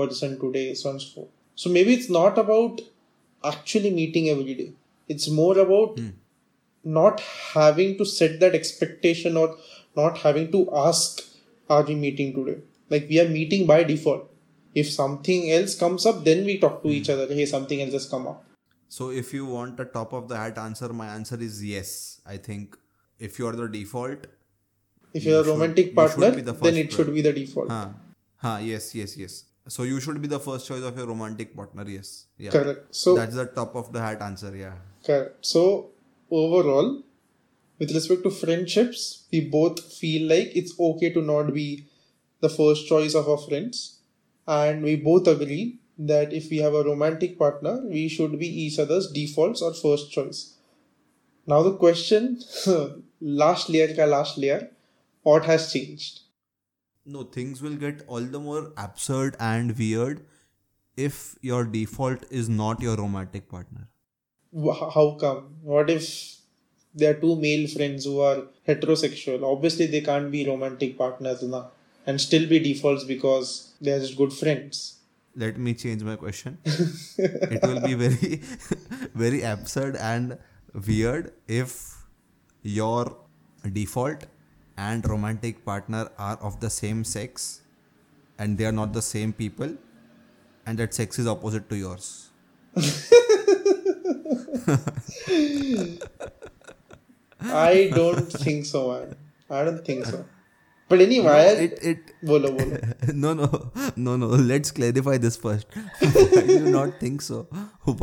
person 0.00 0.38
today 0.40 0.66
so 0.74 0.88
on 0.90 0.96
and 0.96 1.02
so 1.02 1.14
forth 1.14 1.30
so 1.62 1.70
maybe 1.70 1.94
it's 1.94 2.10
not 2.20 2.38
about 2.46 2.80
actually 3.52 3.90
meeting 4.00 4.28
every 4.34 4.54
day 4.54 4.70
it's 5.08 5.28
more 5.42 5.58
about 5.58 5.98
not 6.99 7.19
having 7.53 7.97
to 7.99 8.05
set 8.05 8.39
that 8.39 8.55
expectation 8.61 9.37
or 9.43 9.47
not 9.95 10.17
having 10.25 10.51
to 10.55 10.61
ask 10.87 11.21
are 11.69 11.83
we 11.83 11.95
meeting 12.07 12.33
today 12.33 12.57
like 12.89 13.07
we 13.09 13.19
are 13.23 13.29
meeting 13.37 13.65
by 13.71 13.83
default 13.83 14.29
if 14.81 14.89
something 14.89 15.51
else 15.51 15.73
comes 15.83 16.05
up 16.11 16.23
then 16.27 16.45
we 16.49 16.57
talk 16.65 16.81
to 16.83 16.89
each 16.97 17.07
hmm. 17.07 17.13
other 17.13 17.27
hey 17.39 17.47
something 17.55 17.81
else 17.85 17.97
has 17.99 18.09
come 18.15 18.27
up 18.33 18.43
So, 18.89 19.09
if 19.09 19.33
you 19.33 19.45
want 19.45 19.79
a 19.79 19.85
top 19.85 20.13
of 20.13 20.27
the 20.29 20.37
hat 20.37 20.57
answer, 20.57 20.89
my 20.93 21.07
answer 21.07 21.37
is 21.39 21.63
yes. 21.63 22.21
I 22.25 22.37
think 22.37 22.77
if 23.19 23.37
you 23.39 23.47
are 23.47 23.55
the 23.55 23.67
default, 23.67 24.27
if 25.13 25.25
you're 25.25 25.41
a 25.41 25.43
romantic 25.43 25.87
should 25.87 25.95
partner 25.95 26.31
the 26.31 26.53
then 26.53 26.77
it 26.77 26.93
should 26.93 27.13
be 27.13 27.21
the 27.21 27.33
default 27.33 27.69
huh, 27.69 27.89
huh, 28.37 28.59
yes, 28.61 28.95
yes, 28.95 29.17
yes. 29.17 29.43
So, 29.67 29.83
you 29.83 29.99
should 29.99 30.21
be 30.21 30.27
the 30.27 30.39
first 30.39 30.67
choice 30.67 30.83
of 30.83 30.97
your 30.97 31.07
romantic 31.07 31.53
partner, 31.55 31.85
yes. 31.87 32.27
Yeah. 32.37 32.51
correct 32.51 32.95
so 32.95 33.15
That's 33.15 33.35
the 33.35 33.47
top 33.47 33.75
of 33.75 33.91
the 33.91 33.99
hat 33.99 34.21
answer, 34.21 34.55
yeah. 34.55 34.75
correct 35.05 35.45
so 35.45 35.89
overall 36.31 37.03
with 37.79 37.91
respect 37.91 38.23
to 38.23 38.31
friendships 38.31 39.25
we 39.31 39.41
both 39.41 39.79
feel 39.93 40.27
like 40.29 40.55
it's 40.55 40.79
okay 40.79 41.11
to 41.11 41.21
not 41.21 41.53
be 41.53 41.85
the 42.39 42.49
first 42.49 42.87
choice 42.87 43.15
of 43.15 43.27
our 43.27 43.37
friends. 43.37 43.99
And 44.47 44.83
we 44.83 44.95
both 44.95 45.27
agree 45.27 45.79
that 45.97 46.31
if 46.31 46.49
we 46.49 46.57
have 46.57 46.73
a 46.73 46.83
romantic 46.83 47.37
partner 47.37 47.81
we 47.85 48.07
should 48.07 48.39
be 48.39 48.47
each 48.47 48.79
other's 48.79 49.11
defaults 49.11 49.61
or 49.61 49.73
first 49.73 50.11
choice. 50.11 50.55
Now 51.45 51.63
the 51.63 51.75
question 51.75 52.39
last 53.21 53.69
layer 53.69 53.93
ka 53.95 54.05
last 54.05 54.37
layer 54.37 54.69
what 55.23 55.45
has 55.45 55.71
changed? 55.73 56.21
No, 57.05 57.23
things 57.23 57.61
will 57.61 57.75
get 57.75 58.03
all 58.07 58.21
the 58.21 58.39
more 58.39 58.71
absurd 58.77 59.35
and 59.39 59.77
weird 59.77 60.25
if 60.95 61.35
your 61.41 61.63
default 61.63 62.25
is 62.29 62.49
not 62.49 62.81
your 62.81 62.95
romantic 62.95 63.49
partner. 63.49 63.87
How 64.65 65.17
come 65.19 65.55
what 65.61 65.89
if 65.89 66.35
there 66.95 67.11
are 67.11 67.19
two 67.19 67.35
male 67.35 67.67
friends 67.67 68.05
who 68.05 68.19
are 68.21 68.43
heterosexual 68.67 69.43
obviously 69.43 69.85
they 69.87 70.01
can't 70.01 70.31
be 70.31 70.45
romantic 70.47 70.97
partners 70.97 71.43
now 71.43 71.69
and 72.07 72.19
still 72.19 72.47
be 72.47 72.59
defaults 72.59 73.03
because 73.03 73.73
they're 73.79 73.99
just 73.99 74.17
good 74.17 74.33
friends 74.33 74.97
Let 75.41 75.57
me 75.59 75.71
change 75.75 76.01
my 76.01 76.15
question. 76.15 76.57
it 76.65 77.61
will 77.61 77.79
be 77.81 77.93
very, 77.93 78.41
very 79.23 79.41
absurd 79.43 79.95
and 79.95 80.39
weird 80.87 81.31
if 81.47 81.75
your 82.63 83.15
default 83.75 84.25
and 84.77 85.07
romantic 85.07 85.63
partner 85.63 86.09
are 86.17 86.37
of 86.37 86.59
the 86.59 86.71
same 86.71 87.03
sex 87.03 87.61
and 88.39 88.57
they 88.57 88.65
are 88.65 88.71
not 88.71 88.93
the 88.93 89.01
same 89.01 89.31
people 89.43 89.77
and 90.65 90.79
that 90.79 90.93
sex 90.93 91.19
is 91.19 91.27
opposite 91.27 91.69
to 91.69 91.75
yours. 91.75 92.29
I 97.41 97.91
don't 97.93 98.31
think 98.31 98.65
so, 98.65 98.91
man. 98.91 99.15
I 99.49 99.63
don't 99.63 99.85
think 99.85 100.05
so. 100.05 100.25
But 100.89 101.01
anyway, 101.01 101.25
no, 101.27 101.63
it 101.65 101.79
it 101.91 102.11
bolo, 102.23 102.51
bolo. 102.57 102.77
no 103.23 103.33
no 103.33 103.71
no 103.95 104.15
no. 104.15 104.27
Let's 104.51 104.71
clarify 104.71 105.17
this 105.17 105.35
first. 105.35 105.67
Why 105.99 106.41
do 106.47 106.53
you 106.53 106.71
not 106.77 106.99
think 106.99 107.21
so? 107.21 107.39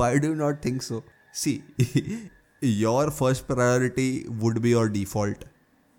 Why 0.01 0.19
do 0.19 0.29
you 0.29 0.35
not 0.35 0.61
think 0.63 0.83
so? 0.83 1.03
See, 1.33 1.63
your 2.61 3.11
first 3.11 3.47
priority 3.49 4.27
would 4.29 4.61
be 4.63 4.71
your 4.71 4.89
default 4.89 5.47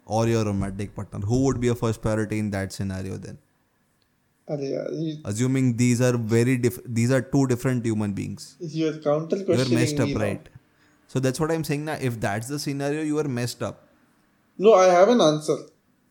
or 0.05 0.27
your 0.27 0.45
romantic 0.45 0.95
partner. 0.95 1.19
Who 1.19 1.43
would 1.45 1.59
be 1.59 1.67
your 1.67 1.75
first 1.75 2.01
priority 2.01 2.37
in 2.39 2.51
that 2.51 2.71
scenario 2.71 3.17
then? 3.17 3.39
Assuming 5.25 5.75
these 5.77 6.01
are 6.01 6.15
very 6.17 6.57
diff- 6.57 6.83
these 6.85 7.11
are 7.11 7.21
two 7.21 7.47
different 7.47 7.83
human 7.85 8.13
beings. 8.13 8.57
You're 8.59 8.97
counter 8.99 9.43
questioning. 9.43 9.71
You're 9.71 9.79
messed 9.79 9.99
up, 9.99 10.13
right? 10.21 10.49
So 11.15 11.19
that's 11.21 11.39
what 11.39 11.49
I'm 11.49 11.63
saying 11.63 11.85
now. 11.85 11.93
If 12.07 12.19
that's 12.19 12.49
the 12.49 12.59
scenario, 12.59 13.01
you 13.09 13.17
are 13.19 13.23
messed 13.35 13.63
up. 13.63 13.87
No, 14.57 14.73
I 14.73 14.87
have 14.87 15.07
an 15.07 15.21
answer. 15.21 15.55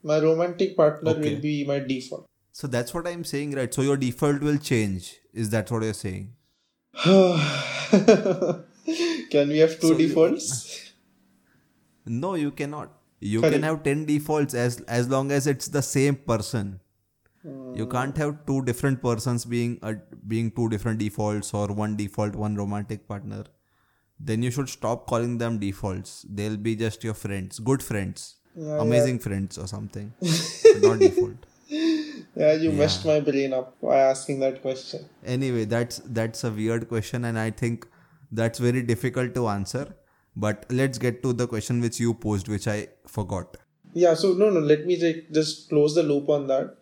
My 0.02 0.18
romantic 0.18 0.74
partner 0.78 1.10
Okay. 1.10 1.34
will 1.34 1.40
be 1.42 1.62
my 1.70 1.78
default. 1.78 2.24
So 2.52 2.66
that's 2.66 2.94
what 2.94 3.06
I'm 3.06 3.22
saying, 3.24 3.52
right? 3.58 3.74
So 3.78 3.82
your 3.82 3.98
default 3.98 4.40
will 4.40 4.56
change. 4.56 5.18
Is 5.34 5.50
that 5.50 5.70
what 5.70 5.82
you're 5.82 5.92
saying? 5.92 6.32
Can 7.04 8.64
we 9.48 9.58
have 9.58 9.78
two 9.80 9.88
So 9.88 9.92
you- 9.98 10.08
defaults? 10.08 10.80
No, 12.06 12.34
you 12.34 12.50
cannot. 12.50 12.90
You 13.20 13.40
Correct. 13.40 13.54
can 13.54 13.62
have 13.62 13.82
10 13.82 14.04
defaults 14.08 14.52
as 14.62 14.74
as 14.96 15.08
long 15.12 15.30
as 15.32 15.46
it's 15.52 15.68
the 15.76 15.80
same 15.90 16.16
person. 16.30 16.66
You 17.80 17.86
can't 17.94 18.18
have 18.22 18.34
two 18.50 18.56
different 18.66 19.00
persons 19.04 19.46
being 19.54 19.76
uh, 19.90 19.92
being 20.32 20.50
two 20.58 20.66
different 20.74 20.98
defaults 21.04 21.54
or 21.60 21.62
one 21.78 21.94
default, 22.00 22.36
one 22.42 22.58
romantic 22.62 23.06
partner. 23.14 23.38
Then 24.18 24.42
you 24.42 24.50
should 24.50 24.68
stop 24.68 25.06
calling 25.06 25.38
them 25.38 25.58
defaults. 25.58 26.24
They'll 26.28 26.56
be 26.56 26.76
just 26.76 27.02
your 27.04 27.14
friends, 27.14 27.58
good 27.58 27.82
friends, 27.82 28.36
Yeah, 28.56 28.80
amazing 28.80 29.18
friends 29.18 29.58
or 29.58 29.66
something. 29.66 30.12
Not 30.82 31.00
default. 31.00 31.46
Yeah, 32.36 32.52
you 32.54 32.72
messed 32.72 33.04
my 33.06 33.20
brain 33.20 33.52
up 33.52 33.80
by 33.80 33.98
asking 33.98 34.40
that 34.40 34.60
question. 34.62 35.08
Anyway, 35.24 35.64
that's 35.64 36.00
that's 36.04 36.44
a 36.44 36.50
weird 36.50 36.88
question, 36.88 37.24
and 37.24 37.38
I 37.38 37.50
think 37.50 37.86
that's 38.30 38.58
very 38.58 38.82
difficult 38.82 39.34
to 39.34 39.48
answer. 39.48 39.84
But 40.36 40.64
let's 40.70 40.98
get 40.98 41.22
to 41.22 41.32
the 41.32 41.46
question 41.46 41.80
which 41.80 42.00
you 42.00 42.14
posed, 42.14 42.48
which 42.48 42.66
I 42.66 42.88
forgot. 43.06 43.56
Yeah, 43.92 44.14
so 44.14 44.32
no, 44.32 44.50
no, 44.50 44.60
let 44.60 44.84
me 44.86 44.96
just 45.30 45.68
close 45.68 45.94
the 45.94 46.02
loop 46.02 46.28
on 46.28 46.48
that. 46.48 46.76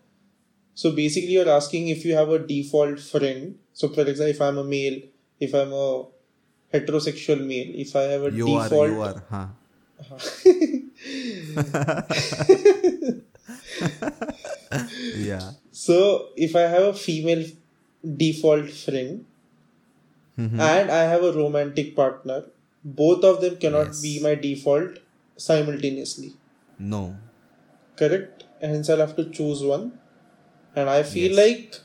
So 0.74 0.92
basically, 0.92 1.32
you're 1.32 1.50
asking 1.50 1.88
if 1.88 2.04
you 2.04 2.14
have 2.14 2.30
a 2.30 2.38
default 2.38 2.98
friend. 3.00 3.56
So, 3.74 3.88
for 3.88 4.02
example, 4.02 4.30
if 4.30 4.40
I'm 4.40 4.56
a 4.58 4.64
male, 4.64 5.00
if 5.38 5.54
I'm 5.54 5.72
a 5.72 6.04
heterosexual 6.72 7.44
male, 7.46 7.72
if 7.74 7.94
I 7.96 8.02
have 8.02 8.22
a 8.24 8.30
You 8.30 8.46
default. 8.46 8.72
are, 8.72 8.88
you 8.88 9.02
are, 9.02 9.22
huh? 9.30 9.46
yeah. 15.14 15.50
So 15.70 16.28
if 16.36 16.56
I 16.56 16.62
have 16.62 16.82
a 16.82 16.94
female 16.94 17.44
default 18.16 18.70
friend 18.70 19.26
Mm-hmm. 20.38 20.60
and 20.60 20.90
I 20.90 21.02
have 21.04 21.22
a 21.22 21.32
romantic 21.32 21.94
partner, 21.94 22.44
both 22.84 23.22
of 23.22 23.40
them 23.42 23.56
cannot 23.56 23.88
Yes. 23.88 24.00
be 24.02 24.12
my 24.22 24.34
default 24.34 24.98
simultaneously. 25.36 26.32
No. 26.78 27.16
Correct? 27.96 28.44
Hence 28.60 28.88
I'll 28.88 28.98
have 29.04 29.14
to 29.16 29.26
choose 29.30 29.62
one. 29.62 29.84
And 30.74 30.88
I 30.88 31.02
feel 31.02 31.32
Yes. 31.32 31.40
like 31.42 31.76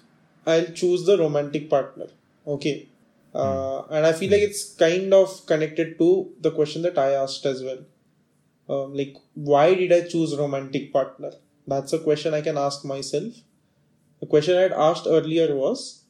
I'll 0.53 0.71
choose 0.81 1.05
the 1.05 1.17
romantic 1.17 1.69
partner. 1.69 2.07
Okay. 2.55 2.87
Uh, 3.36 3.82
and 3.86 4.04
I 4.04 4.12
feel 4.12 4.30
like 4.30 4.42
it's 4.42 4.74
kind 4.74 5.12
of 5.14 5.46
connected 5.46 5.98
to 5.98 6.32
the 6.40 6.50
question 6.50 6.82
that 6.82 6.98
I 6.98 7.12
asked 7.12 7.46
as 7.46 7.62
well. 7.62 7.78
Um, 8.68 8.94
like, 8.94 9.16
why 9.34 9.74
did 9.74 9.92
I 9.92 10.02
choose 10.02 10.36
romantic 10.36 10.92
partner? 10.92 11.32
That's 11.66 11.92
a 11.92 11.98
question 11.98 12.34
I 12.34 12.42
can 12.42 12.58
ask 12.58 12.84
myself. 12.84 13.32
The 14.20 14.26
question 14.26 14.56
I 14.56 14.62
had 14.62 14.72
asked 14.72 15.06
earlier 15.06 15.54
was, 15.54 16.04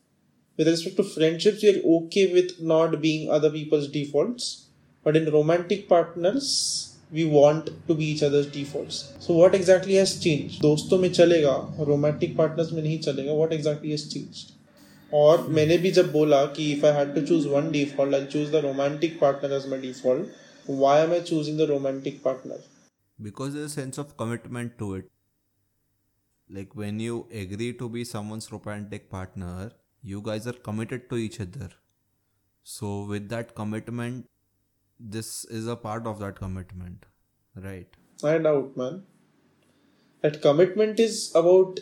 with 0.56 0.68
respect 0.68 0.96
to 0.96 1.04
friendships, 1.04 1.62
we 1.62 1.70
are 1.74 1.82
okay 2.02 2.32
with 2.32 2.60
not 2.60 3.00
being 3.00 3.30
other 3.30 3.50
people's 3.50 3.88
defaults, 3.88 4.66
but 5.04 5.16
in 5.16 5.30
romantic 5.32 5.88
partners, 5.88 6.96
we 7.10 7.24
want 7.24 7.70
to 7.86 7.94
be 7.94 8.06
each 8.06 8.22
other's 8.22 8.46
defaults. 8.46 9.12
So 9.20 9.34
what 9.34 9.54
exactly 9.54 9.94
has 9.94 10.18
changed? 10.18 10.60
दोस्तों 10.62 10.98
में 10.98 11.12
चलेगा 11.12 11.86
romantic 11.86 12.36
partners 12.36 12.72
में 12.72 12.82
नहीं 12.82 12.98
चलेगा 13.00 13.36
what 13.36 13.52
exactly 13.52 13.90
has 13.90 14.08
changed? 14.12 14.52
और 15.11 15.47
मैंने 15.49 15.77
भी 15.77 15.91
जब 15.91 16.11
बोला 16.11 16.43
कि 16.45 16.71
if 16.71 16.85
I 16.85 16.93
had 16.93 17.13
to 17.15 17.21
choose 17.27 17.47
one 17.47 17.69
default 17.71 18.15
I 18.15 18.25
choose 18.25 18.51
the 18.51 18.61
romantic 18.63 19.19
partner 19.19 19.53
as 19.55 19.67
my 19.69 19.79
default 19.81 20.69
why 20.69 21.01
am 21.01 21.11
I 21.11 21.21
choosing 21.21 21.57
the 21.59 21.69
romantic 21.69 22.21
partner 22.23 22.63
because 23.19 23.53
there 23.53 23.65
is 23.65 23.71
a 23.71 23.75
sense 23.75 23.99
of 23.99 24.13
commitment 24.19 24.77
to 24.79 24.95
it 24.97 25.09
like 26.49 26.75
when 26.77 27.01
you 27.01 27.27
agree 27.35 27.71
to 27.73 27.89
be 27.89 28.05
someone's 28.05 28.49
romantic 28.51 29.09
partner 29.11 29.75
you 30.03 30.21
guys 30.21 30.47
are 30.47 30.61
committed 30.65 31.07
to 31.09 31.17
each 31.17 31.41
other 31.41 31.75
so 32.65 32.89
with 33.05 33.29
that 33.29 33.51
commitment 33.57 34.25
this 34.99 35.29
is 35.51 35.69
a 35.69 35.73
part 35.83 36.07
of 36.07 36.19
that 36.19 36.37
commitment 36.37 37.05
right 37.55 37.95
I 38.19 38.39
doubt 38.39 38.77
man 38.77 39.03
that 40.23 40.41
commitment 40.43 40.99
is 40.99 41.19
about 41.37 41.79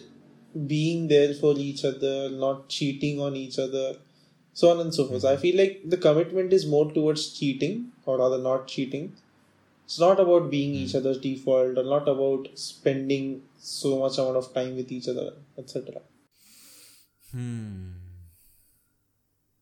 being 0.67 1.07
there 1.07 1.33
for 1.33 1.53
each 1.57 1.83
other, 1.85 2.29
not 2.29 2.69
cheating 2.69 3.19
on 3.19 3.35
each 3.35 3.59
other, 3.59 3.95
so 4.53 4.69
on 4.71 4.79
and 4.79 4.93
so 4.93 5.05
forth. 5.07 5.25
I 5.25 5.35
feel 5.37 5.57
like 5.57 5.81
the 5.85 5.97
commitment 5.97 6.53
is 6.53 6.65
more 6.65 6.91
towards 6.91 7.37
cheating, 7.37 7.91
or 8.05 8.17
rather, 8.19 8.37
not 8.37 8.67
cheating. 8.67 9.13
It's 9.85 9.99
not 9.99 10.19
about 10.19 10.49
being 10.49 10.73
each 10.73 10.95
other's 10.95 11.19
default, 11.19 11.77
or 11.77 11.83
not 11.83 12.07
about 12.07 12.47
spending 12.55 13.43
so 13.59 13.99
much 13.99 14.17
amount 14.17 14.37
of 14.37 14.53
time 14.53 14.75
with 14.75 14.91
each 14.91 15.07
other, 15.07 15.33
etc. 15.57 16.01
Hmm. 17.31 17.91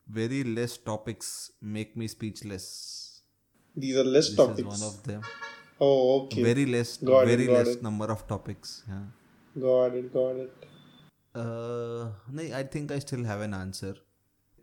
Very 0.08 0.44
less 0.44 0.76
topics 0.76 1.50
make 1.60 1.96
me 1.96 2.06
speechless. 2.06 3.20
These 3.76 3.96
are 3.96 4.04
less 4.04 4.28
This 4.28 4.36
topics. 4.36 4.58
is 4.60 4.64
one 4.80 4.82
of 4.88 5.02
them. 5.02 5.22
oh, 5.80 6.22
okay. 6.26 6.42
Very 6.42 6.66
less, 6.66 6.96
Got 6.98 7.22
it, 7.22 7.26
very 7.36 7.46
got 7.46 7.52
less 7.66 7.68
it. 7.76 7.82
number 7.82 8.06
of 8.06 8.26
topics. 8.28 8.82
Yeah. 8.88 9.00
got 9.60 9.94
it, 9.94 10.12
got 10.12 10.36
it. 10.36 10.52
Uh, 11.34 12.10
I 12.32 12.62
think 12.62 12.92
I 12.92 12.98
still 13.00 13.24
have 13.24 13.40
an 13.40 13.54
answer. 13.54 13.96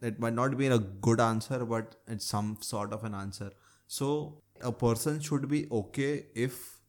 It 0.01 0.19
might 0.19 0.33
not 0.33 0.57
be 0.57 0.67
a 0.67 0.79
good 0.79 1.19
answer, 1.19 1.65
but 1.65 1.95
it's 2.07 2.25
some 2.25 2.57
sort 2.61 2.93
of 2.93 3.03
an 3.03 3.13
answer. 3.13 3.51
So, 3.87 4.41
a 4.61 4.71
person 4.71 5.19
should 5.19 5.49
be 5.49 5.67
okay 5.71 6.27
if 6.33 6.79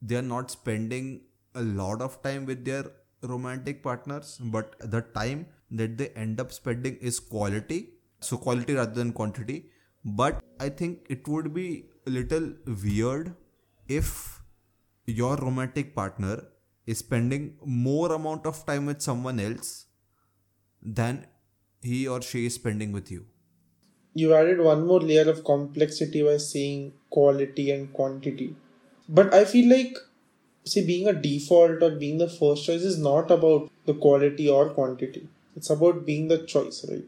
they 0.00 0.16
are 0.16 0.22
not 0.22 0.50
spending 0.50 1.22
a 1.54 1.62
lot 1.62 2.00
of 2.00 2.22
time 2.22 2.46
with 2.46 2.64
their 2.64 2.84
romantic 3.22 3.82
partners, 3.82 4.38
but 4.42 4.76
the 4.80 5.00
time 5.02 5.46
that 5.70 5.98
they 5.98 6.08
end 6.10 6.40
up 6.40 6.52
spending 6.52 6.96
is 6.96 7.20
quality. 7.20 7.90
So, 8.20 8.36
quality 8.36 8.74
rather 8.74 8.92
than 8.94 9.12
quantity. 9.12 9.66
But 10.04 10.42
I 10.60 10.68
think 10.68 11.06
it 11.08 11.26
would 11.28 11.52
be 11.52 11.86
a 12.06 12.10
little 12.10 12.52
weird 12.66 13.34
if 13.88 14.40
your 15.06 15.36
romantic 15.36 15.94
partner 15.94 16.42
is 16.94 16.98
spending 17.04 17.44
more 17.64 18.12
amount 18.18 18.46
of 18.52 18.64
time 18.70 18.86
with 18.92 19.00
someone 19.08 19.40
else 19.48 19.72
than 21.00 21.26
he 21.90 22.06
or 22.08 22.20
she 22.30 22.46
is 22.50 22.54
spending 22.60 22.92
with 22.98 23.10
you 23.16 23.24
you 24.20 24.34
added 24.34 24.60
one 24.60 24.86
more 24.86 25.00
layer 25.00 25.28
of 25.30 25.44
complexity 25.44 26.22
by 26.22 26.36
saying 26.38 26.92
quality 27.10 27.70
and 27.70 27.92
quantity. 27.92 28.54
But 29.08 29.32
I 29.32 29.44
feel 29.44 29.68
like, 29.70 29.96
see, 30.64 30.84
being 30.86 31.06
a 31.06 31.12
default 31.12 31.82
or 31.82 31.90
being 31.90 32.18
the 32.18 32.28
first 32.28 32.64
choice 32.66 32.82
is 32.82 32.98
not 32.98 33.30
about 33.30 33.70
the 33.86 33.94
quality 33.94 34.48
or 34.48 34.70
quantity. 34.70 35.28
It's 35.56 35.70
about 35.70 36.04
being 36.06 36.28
the 36.28 36.38
choice, 36.46 36.84
right? 36.90 37.04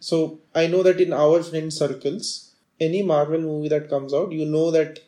So 0.00 0.40
I 0.54 0.66
know 0.66 0.82
that 0.82 1.00
in 1.00 1.12
our 1.12 1.42
friend 1.42 1.72
circles, 1.72 2.54
any 2.80 3.02
Marvel 3.02 3.40
movie 3.40 3.68
that 3.68 3.88
comes 3.88 4.12
out, 4.12 4.32
you 4.32 4.44
know 4.44 4.70
that 4.72 5.00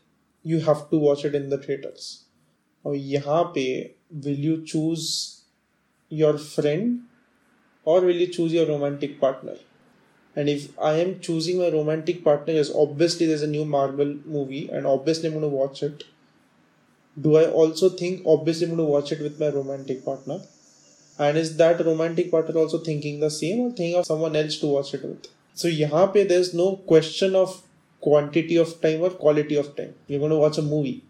you 0.42 0.60
have 0.60 0.88
to 0.90 0.98
watch 0.98 1.24
it 1.24 1.34
in 1.34 1.50
the 1.50 1.58
theaters. 1.58 2.23
और 2.86 2.96
यहाँ 2.96 3.42
पे 3.56 3.66
will 4.24 4.38
you 4.46 4.56
choose 4.64 5.42
your 6.10 6.38
friend 6.38 7.00
or 7.84 8.00
will 8.00 8.20
you 8.24 8.28
choose 8.28 8.52
your 8.52 8.66
romantic 8.66 9.20
partner? 9.20 9.56
And 10.36 10.48
if 10.48 10.76
I 10.80 10.94
am 10.94 11.20
choosing 11.20 11.58
my 11.58 11.68
romantic 11.68 12.24
partner, 12.24 12.54
yes, 12.54 12.70
obviously 12.74 13.26
there's 13.26 13.42
a 13.42 13.46
new 13.46 13.64
Marvel 13.64 14.16
movie, 14.26 14.68
and 14.68 14.86
obviously 14.86 15.28
I'm 15.28 15.34
going 15.34 15.48
to 15.50 15.56
watch 15.56 15.82
it. 15.82 16.04
Do 17.20 17.36
I 17.36 17.44
also 17.46 17.88
think 17.88 18.22
obviously 18.26 18.66
I'm 18.66 18.76
going 18.76 18.86
to 18.86 18.92
watch 18.92 19.12
it 19.12 19.20
with 19.20 19.38
my 19.38 19.48
romantic 19.48 20.04
partner? 20.04 20.40
And 21.18 21.38
is 21.38 21.56
that 21.58 21.84
romantic 21.86 22.32
partner 22.32 22.58
also 22.58 22.78
thinking 22.78 23.20
the 23.20 23.30
same 23.30 23.60
or 23.60 23.70
thinking 23.70 23.94
of 23.94 24.06
someone 24.06 24.34
else 24.34 24.56
to 24.58 24.66
watch 24.66 24.94
it 24.94 25.04
with? 25.04 25.28
So 25.54 25.68
यहाँ 25.68 26.12
पे 26.12 26.28
there's 26.28 26.52
no 26.52 26.76
question 26.92 27.36
of 27.36 27.62
quantity 28.00 28.56
of 28.56 28.80
time 28.80 29.02
or 29.02 29.10
quality 29.10 29.54
of 29.54 29.76
time. 29.76 29.94
You're 30.08 30.18
going 30.18 30.32
to 30.32 30.36
watch 30.36 30.58
a 30.58 30.62
movie. 30.62 31.04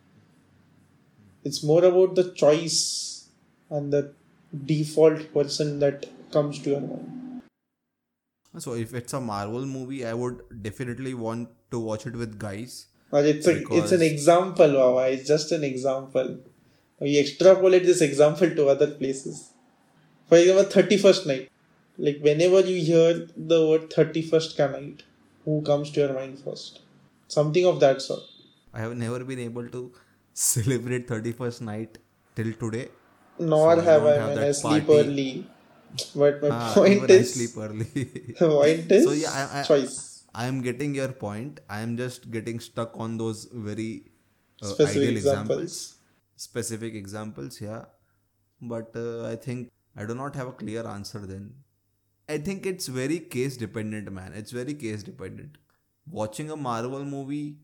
It's 1.44 1.62
more 1.62 1.84
about 1.84 2.14
the 2.14 2.24
choice 2.32 3.28
and 3.70 3.92
the 3.92 4.12
default 4.72 5.32
person 5.34 5.78
that 5.80 6.06
comes 6.32 6.58
to 6.62 6.70
your 6.70 6.80
mind. 6.80 7.10
so 8.64 8.74
if 8.80 8.94
it's 8.98 9.14
a 9.18 9.20
marvel 9.28 9.64
movie 9.70 10.00
i 10.08 10.12
would 10.18 10.36
definitely 10.66 11.12
want 11.22 11.48
to 11.74 11.78
watch 11.86 12.04
it 12.10 12.16
with 12.22 12.36
guys 12.44 12.74
But 13.14 13.26
it's 13.30 13.48
a 13.50 13.52
it's 13.78 13.92
an 13.94 14.02
example, 14.04 14.72
Wawa. 14.76 15.02
It's 15.14 15.26
just 15.30 15.50
an 15.56 15.64
example. 15.66 16.28
We 17.06 17.10
extrapolate 17.20 17.84
this 17.88 18.00
example 18.06 18.50
to 18.58 18.64
other 18.72 18.88
places. 19.02 19.36
For 20.30 20.38
example, 20.38 20.64
thirty 20.74 20.96
first 21.04 21.28
night. 21.32 21.44
Like 22.06 22.18
whenever 22.28 22.60
you 22.70 22.78
hear 22.88 23.10
the 23.52 23.60
word 23.68 23.84
thirty 23.96 24.22
first 24.32 24.58
night, 24.64 25.04
who 25.44 25.58
comes 25.70 25.92
to 25.92 26.00
your 26.04 26.14
mind 26.18 26.40
first? 26.48 26.80
Something 27.36 27.68
of 27.72 27.78
that 27.86 28.02
sort. 28.08 28.24
i 28.78 28.80
have 28.86 28.96
never 29.04 29.20
been 29.32 29.42
able 29.46 29.68
to 29.76 29.80
celebrate 30.34 31.06
31st 31.08 31.62
night 31.62 31.98
till 32.36 32.52
today 32.54 32.88
Nor 33.38 33.76
So 33.76 33.80
have 33.82 34.04
I 34.04 34.12
have 34.14 34.34
when 34.34 34.34
that 34.34 34.48
I 34.48 34.52
sleep 34.52 34.88
party. 34.88 34.98
early. 34.98 35.46
But 36.14 36.42
my 36.42 36.50
Ah, 36.50 36.74
point 36.74 36.90
even 36.94 37.10
I 37.10 37.20
is 37.20 37.32
sleep 37.34 37.56
early 37.56 38.34
the 38.38 38.48
point 38.48 38.90
is 38.92 39.04
so 39.04 39.12
yeah 39.12 39.30
I, 39.32 39.60
I, 39.60 39.66
choice. 39.68 40.24
I 40.34 40.46
am 40.46 40.60
getting 40.62 40.94
your 40.94 41.12
point 41.12 41.60
i 41.70 41.80
am 41.80 41.96
just 41.96 42.30
getting 42.30 42.60
stuck 42.60 42.92
on 43.04 43.16
those 43.18 43.44
very 43.68 44.10
uh, 44.62 44.74
Specific 44.74 44.96
ideal 45.00 45.16
examples. 45.16 45.94
specific 46.36 46.94
examples 46.94 47.60
yeah 47.60 47.84
but 48.60 48.96
uh, 48.96 49.26
i 49.26 49.36
think 49.36 49.70
i 49.96 50.04
do 50.04 50.14
not 50.14 50.34
have 50.34 50.48
a 50.48 50.52
clear 50.62 50.86
answer 50.86 51.20
then 51.32 51.46
i 52.28 52.38
think 52.48 52.66
it's 52.66 52.86
very 52.98 53.18
case 53.36 53.56
dependent 53.56 54.10
man 54.18 54.32
it's 54.42 54.52
very 54.60 54.74
case 54.74 55.02
dependent 55.02 55.58
watching 56.20 56.50
a 56.50 56.56
marvel 56.56 57.04
movie 57.04 57.56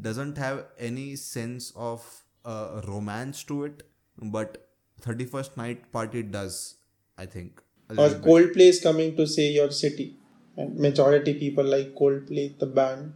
doesn't 0.00 0.38
have 0.38 0.64
any 0.78 1.16
sense 1.16 1.72
of 1.76 2.22
uh, 2.44 2.80
romance 2.86 3.42
to 3.44 3.64
it 3.64 3.82
but 4.18 4.68
31st 5.02 5.56
night 5.56 5.92
party 5.92 6.22
does 6.22 6.76
i 7.18 7.26
think 7.26 7.64
a 7.90 7.94
Or. 7.94 8.08
Coldplay 8.08 8.68
is 8.68 8.80
coming 8.80 9.16
to 9.16 9.26
say 9.26 9.50
your 9.52 9.70
city. 9.70 10.16
And 10.56 10.78
majority 10.78 11.34
people 11.34 11.64
like 11.64 11.94
Coldplay, 11.94 12.58
the 12.58 12.66
band. 12.66 13.14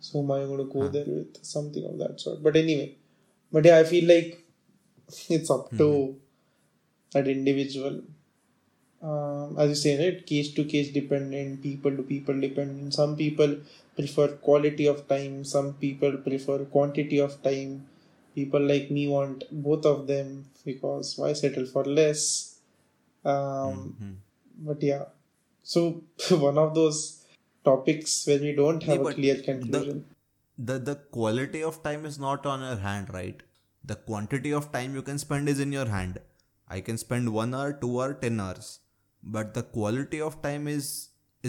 So 0.00 0.20
am 0.20 0.30
I 0.30 0.44
going 0.44 0.58
to 0.58 0.72
go 0.72 0.88
there 0.88 1.04
with 1.06 1.44
something 1.44 1.84
of 1.84 1.98
that 1.98 2.20
sort? 2.20 2.42
But 2.42 2.56
anyway, 2.56 2.96
but 3.50 3.64
yeah, 3.64 3.78
I 3.78 3.84
feel 3.84 4.06
like 4.08 4.44
it's 5.28 5.50
up 5.50 5.70
to 5.78 6.16
that 7.12 7.26
individual. 7.26 8.02
Um, 9.02 9.56
as 9.58 9.68
you 9.68 9.74
say, 9.74 9.92
right? 10.02 10.26
Case 10.26 10.52
to 10.54 10.64
case 10.64 10.90
dependent, 10.90 11.62
people 11.62 11.94
to 11.96 12.02
people 12.02 12.40
dependent. 12.40 12.94
Some 12.94 13.16
people 13.16 13.56
prefer 13.96 14.28
quality 14.48 14.86
of 14.86 15.06
time. 15.08 15.44
Some 15.44 15.74
people 15.74 16.16
prefer 16.18 16.58
quantity 16.64 17.18
of 17.20 17.42
time. 17.42 17.86
People 18.34 18.60
like 18.72 18.90
me 18.90 19.06
want 19.08 19.44
both 19.50 19.86
of 19.86 20.06
them 20.06 20.46
because 20.64 21.16
why 21.18 21.32
settle 21.32 21.66
for 21.66 21.84
less? 21.84 22.58
Um, 23.24 23.96
Mhm. 24.00 24.16
but 24.68 24.82
yeah, 24.82 25.04
so 25.62 26.02
one 26.48 26.58
of 26.58 26.74
those 26.74 27.00
topics 27.64 28.26
where 28.26 28.40
we 28.40 28.52
don't 28.54 28.82
have 28.82 28.96
Yeah, 28.96 29.00
a 29.00 29.04
but 29.04 29.14
clear 29.20 29.34
the- 29.36 29.44
conclusion. 29.52 30.04
the 30.68 30.74
the 30.88 30.94
quality 31.16 31.60
of 31.68 31.76
time 31.84 32.04
is 32.08 32.16
not 32.24 32.44
on 32.50 32.60
your 32.66 32.76
hand 32.82 33.08
right 33.14 33.40
the 33.92 33.96
quantity 34.10 34.52
of 34.58 34.66
time 34.76 34.92
you 34.98 35.02
can 35.08 35.18
spend 35.22 35.50
is 35.52 35.62
in 35.64 35.72
your 35.76 35.86
hand 35.94 36.20
i 36.76 36.78
can 36.88 37.00
spend 37.02 37.32
1 37.38 37.56
hour 37.60 37.72
2 37.80 37.90
hour 38.02 38.14
10 38.24 38.38
hours 38.44 38.68
but 39.36 39.50
the 39.58 39.64
quality 39.78 40.20
of 40.28 40.36
time 40.46 40.68
is 40.74 40.90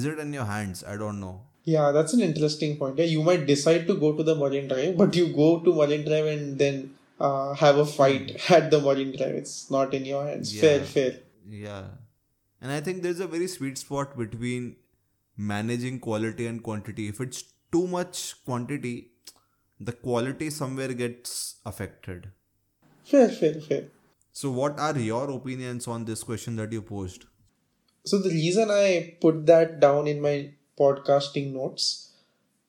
is 0.01 0.07
it 0.13 0.23
in 0.25 0.33
your 0.37 0.47
hands 0.53 0.81
i 0.93 0.95
don't 1.03 1.21
know 1.25 1.35
Yeah, 1.65 1.91
that's 1.91 2.13
an 2.13 2.21
interesting 2.21 2.77
point. 2.77 2.97
Yeah, 2.99 3.05
you 3.05 3.23
might 3.23 3.45
decide 3.47 3.87
to 3.87 3.95
go 3.95 4.13
to 4.15 4.23
the 4.23 4.35
Marine 4.35 4.67
Drive, 4.67 4.97
but 4.97 5.15
you 5.15 5.27
go 5.33 5.59
to 5.61 5.73
Marine 5.73 6.05
Drive 6.05 6.25
and 6.27 6.59
then 6.59 6.95
uh, 7.19 7.53
have 7.55 7.77
a 7.77 7.85
fight 7.85 8.49
at 8.51 8.69
the 8.71 8.79
Marine 8.79 9.15
Drive. 9.17 9.35
It's 9.35 9.71
not 9.71 9.93
in 9.93 10.05
your 10.05 10.25
hands. 10.27 10.57
Fair, 10.59 10.77
Yeah. 10.79 10.83
fair. 10.85 11.19
Yeah. 11.49 11.83
And 12.61 12.71
I 12.71 12.81
think 12.81 13.01
there's 13.03 13.19
a 13.19 13.27
very 13.27 13.47
sweet 13.47 13.77
spot 13.79 14.17
between 14.17 14.75
managing 15.37 15.99
quality 15.99 16.47
and 16.47 16.61
quantity. 16.63 17.07
If 17.07 17.19
it's 17.19 17.43
too 17.71 17.87
much 17.87 18.43
quantity, 18.45 19.11
the 19.79 19.91
quality 19.91 20.49
somewhere 20.51 20.93
gets 20.93 21.55
affected. 21.65 22.29
Fair, 23.03 23.29
fair, 23.29 23.55
fair. 23.55 23.83
So, 24.31 24.51
what 24.51 24.79
are 24.79 24.97
your 24.97 25.29
opinions 25.31 25.87
on 25.87 26.05
this 26.05 26.23
question 26.23 26.55
that 26.57 26.71
you 26.71 26.81
posed? 26.81 27.25
So 28.05 28.19
the 28.19 28.29
reason 28.29 28.69
I 28.69 29.17
put 29.19 29.45
that 29.47 29.79
down 29.79 30.07
in 30.07 30.21
my 30.21 30.51
podcasting 30.79 31.53
notes 31.53 32.11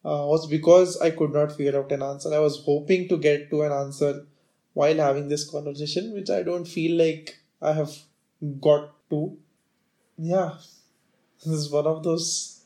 uh, 0.05 0.25
was 0.33 0.47
because 0.49 1.01
I 1.01 1.11
could 1.11 1.33
not 1.33 1.53
figure 1.53 1.79
out 1.79 1.93
an 1.93 2.03
answer. 2.03 2.33
I 2.35 2.39
was 2.39 2.63
hoping 2.65 3.09
to 3.09 3.19
get 3.19 3.51
to 3.51 3.63
an 3.63 3.73
answer 3.73 4.27
while 4.75 4.97
having 4.97 5.29
this 5.29 5.49
conversation, 5.51 6.13
which 6.15 6.31
I 6.31 6.43
don't 6.43 6.67
feel 6.67 6.99
like 6.99 7.39
I 7.63 7.73
have 7.73 7.97
got 8.61 8.93
to. 9.11 9.37
Yeah, 10.19 10.57
this 11.45 11.55
is 11.55 11.71
one 11.71 11.87
of 11.87 12.03
those 12.05 12.63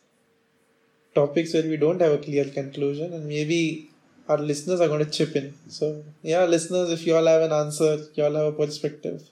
topics 1.15 1.55
where 1.55 1.63
we 1.63 1.77
don't 1.77 2.01
have 2.01 2.13
a 2.13 2.19
clear 2.19 2.45
conclusion, 2.45 3.13
and 3.13 3.27
maybe 3.27 3.91
our 4.29 4.39
listeners 4.39 4.81
are 4.81 4.89
going 4.89 5.05
to 5.05 5.11
chip 5.11 5.35
in. 5.37 5.55
So, 5.69 6.05
yeah, 6.23 6.45
listeners, 6.45 6.91
if 6.91 7.07
you 7.07 7.17
all 7.17 7.27
have 7.27 7.43
an 7.43 7.53
answer, 7.53 7.99
you 8.15 8.25
all 8.25 8.35
have 8.35 8.47
a 8.47 8.53
perspective, 8.53 9.23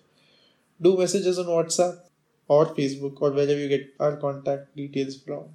do 0.82 0.96
messages 0.98 1.38
on 1.38 1.46
WhatsApp 1.46 1.98
or 2.48 2.66
Facebook 2.74 3.20
or 3.22 3.32
wherever 3.32 3.56
you 3.58 3.68
get 3.68 3.94
our 4.00 4.16
contact 4.16 4.76
details 4.76 5.18
from. 5.22 5.46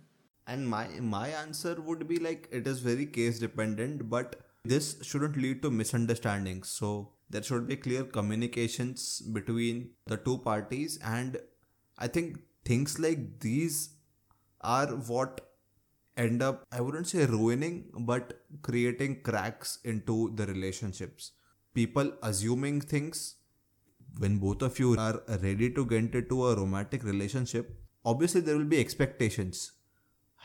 And 0.45 0.67
my 0.67 0.87
my 0.99 1.27
answer 1.29 1.75
would 1.81 2.07
be 2.07 2.17
like 2.19 2.47
it 2.51 2.67
is 2.67 2.79
very 2.79 3.05
case 3.05 3.39
dependent, 3.39 4.09
but 4.09 4.35
this 4.63 4.97
shouldn't 5.01 5.37
lead 5.37 5.61
to 5.61 5.71
misunderstandings. 5.71 6.69
So 6.69 7.09
there 7.29 7.43
should 7.43 7.67
be 7.67 7.77
clear 7.77 8.03
communications 8.03 9.21
between 9.21 9.91
the 10.07 10.17
two 10.17 10.37
parties, 10.39 10.99
and 11.03 11.37
I 11.97 12.07
think 12.07 12.39
things 12.65 12.99
like 12.99 13.39
these 13.39 13.89
are 14.61 14.87
what 14.87 15.41
end 16.15 16.43
up 16.43 16.65
I 16.71 16.81
wouldn't 16.81 17.07
say 17.07 17.25
ruining, 17.25 17.85
but 17.99 18.41
creating 18.61 19.21
cracks 19.21 19.79
into 19.83 20.31
the 20.35 20.45
relationships. 20.45 21.31
People 21.73 22.11
assuming 22.21 22.81
things 22.81 23.35
when 24.19 24.37
both 24.37 24.61
of 24.61 24.77
you 24.79 24.95
are 24.97 25.23
ready 25.41 25.71
to 25.71 25.85
get 25.85 26.13
into 26.15 26.47
a 26.47 26.55
romantic 26.55 27.03
relationship, 27.03 27.75
obviously 28.05 28.41
there 28.41 28.57
will 28.57 28.65
be 28.65 28.79
expectations. 28.79 29.71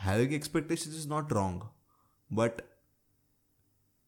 Having 0.07 0.35
expectations 0.35 0.95
is 0.95 1.07
not 1.07 1.33
wrong, 1.33 1.69
but 2.31 2.63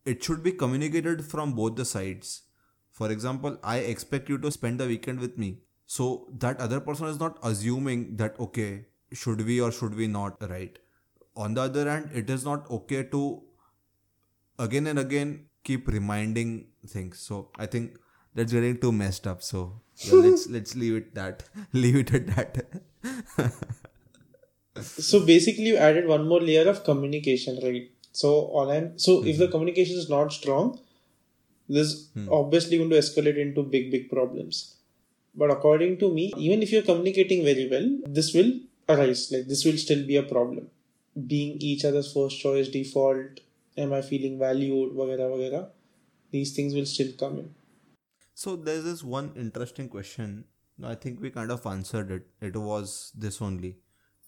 it 0.05 0.23
should 0.23 0.43
be 0.43 0.53
communicated 0.53 1.25
from 1.25 1.53
both 1.55 1.77
the 1.77 1.85
sides. 1.85 2.43
For 2.91 3.11
example, 3.11 3.59
I 3.63 3.79
expect 3.79 4.29
you 4.29 4.39
to 4.39 4.51
spend 4.51 4.81
the 4.81 4.87
weekend 4.87 5.21
with 5.21 5.37
me. 5.37 5.59
So 5.87 6.29
that 6.39 6.61
other 6.61 6.81
person 6.81 7.07
is 7.07 7.19
not 7.19 7.39
assuming 7.43 8.17
that, 8.17 8.39
okay, 8.39 8.87
should 9.13 9.45
we 9.45 9.61
or 9.61 9.73
should 9.73 9.95
we 9.95 10.07
not, 10.07 10.49
right? 10.49 10.79
On 11.37 11.55
the 11.55 11.63
other 11.63 11.91
hand, 11.91 12.11
it 12.15 12.31
is 12.31 12.45
not 12.45 12.71
okay 12.71 13.03
to 13.05 13.43
again 14.59 14.87
and 14.87 14.99
again 14.99 15.47
keep 15.65 15.89
reminding 15.89 16.69
things. 16.87 17.19
So 17.19 17.51
I 17.59 17.67
think 17.67 17.99
that's 18.35 18.53
getting 18.53 18.79
too 18.79 18.93
messed 18.93 19.27
up. 19.27 19.43
So 19.43 19.81
yeah, 19.97 20.15
let's 20.15 20.49
let's 20.49 20.77
leave 20.77 20.95
it 20.95 21.15
that 21.15 21.45
leave 21.73 21.97
it 21.97 22.15
at 22.15 22.27
that. 22.29 22.83
so 24.83 25.25
basically 25.25 25.65
you 25.65 25.77
added 25.77 26.07
one 26.07 26.27
more 26.27 26.41
layer 26.41 26.69
of 26.69 26.85
communication 26.85 27.59
right? 27.63 27.91
So 28.13 28.35
online 28.61 28.99
so 28.99 29.19
mm-hmm. 29.19 29.29
if 29.29 29.39
the 29.39 29.45
mm-hmm. 29.45 29.53
communication 29.53 29.97
is 29.97 30.09
not 30.09 30.33
strong 30.33 30.79
this 31.69 32.09
mm. 32.17 32.29
obviously 32.31 32.79
going 32.79 32.91
to 32.91 32.97
escalate 32.97 33.39
into 33.39 33.63
big 33.63 33.91
big 33.91 34.11
problems. 34.11 34.77
But 35.35 35.51
according 35.51 35.99
to 35.99 36.13
me 36.13 36.33
even 36.37 36.63
if 36.63 36.73
you're 36.73 36.83
communicating 36.83 37.45
very 37.45 37.69
well 37.71 37.89
this 38.07 38.35
will 38.35 38.53
arise. 38.89 39.31
Like 39.33 39.47
this 39.47 39.65
will 39.65 39.77
still 39.77 40.07
be 40.07 40.17
a 40.17 40.23
problem. 40.23 40.69
Being 41.27 41.59
each 41.61 41.85
other's 41.85 42.13
first 42.13 42.41
choice 42.41 42.69
default 42.69 43.41
am 43.77 43.93
i 43.93 44.03
feeling 44.03 44.39
valued 44.39 44.95
wagera 45.01 45.27
wagera 45.33 45.69
these 46.33 46.53
things 46.55 46.75
will 46.75 46.87
still 46.87 47.13
come 47.19 47.39
in. 47.39 47.55
So 48.35 48.57
there's 48.57 48.85
this 48.85 49.03
one 49.03 49.33
interesting 49.37 49.89
question. 49.89 50.45
I 50.83 50.95
think 50.95 51.21
we 51.21 51.31
kind 51.31 51.51
of 51.51 51.67
answered 51.67 52.11
it. 52.11 52.27
It 52.41 52.57
was 52.57 53.13
this 53.15 53.43
only. 53.43 53.77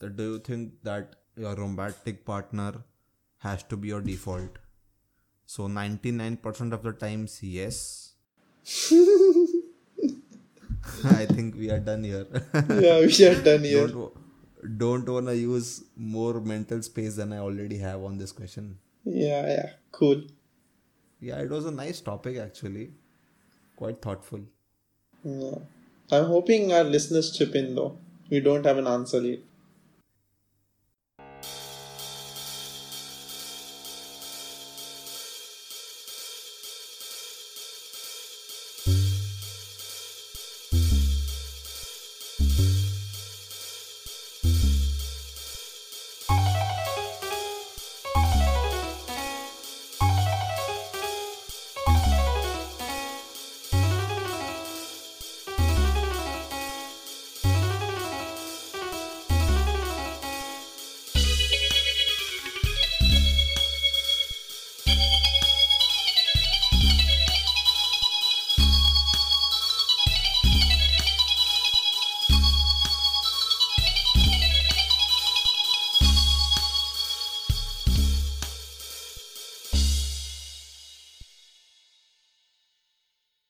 That 0.02 0.16
do 0.16 0.24
you 0.32 0.38
think 0.40 0.82
that 0.82 1.14
your 1.36 1.54
romantic 1.54 2.24
partner 2.24 2.72
has 3.38 3.62
to 3.64 3.76
be 3.76 3.88
your 3.88 4.00
default? 4.00 4.58
So 5.46 5.68
99% 5.68 6.72
of 6.72 6.82
the 6.82 6.92
times, 6.92 7.40
yes. 7.42 8.14
I 11.04 11.26
think 11.26 11.54
we 11.54 11.70
are 11.70 11.78
done 11.78 12.02
here. 12.02 12.26
Yeah, 12.86 12.98
we 13.06 13.26
are 13.26 13.40
done 13.42 13.62
here. 13.62 13.86
don't 13.86 14.18
don't 14.78 15.08
want 15.08 15.26
to 15.26 15.36
use 15.36 15.70
more 16.14 16.40
mental 16.40 16.82
space 16.88 17.14
than 17.20 17.32
I 17.32 17.38
already 17.38 17.78
have 17.78 18.02
on 18.10 18.18
this 18.18 18.32
question. 18.40 18.66
Yeah, 19.04 19.46
yeah, 19.54 19.70
cool. 20.00 20.22
Yeah, 21.20 21.38
it 21.46 21.50
was 21.58 21.64
a 21.66 21.70
nice 21.70 22.00
topic 22.00 22.38
actually. 22.48 22.90
Quite 23.76 24.02
thoughtful. 24.02 24.42
Yeah. 25.22 25.58
I'm 26.10 26.26
hoping 26.34 26.72
our 26.72 26.84
listeners 26.84 27.32
chip 27.38 27.54
in 27.54 27.74
though. 27.76 27.96
We 28.30 28.40
don't 28.40 28.66
have 28.66 28.78
an 28.78 28.86
answer 28.98 29.20
yet. 29.30 29.40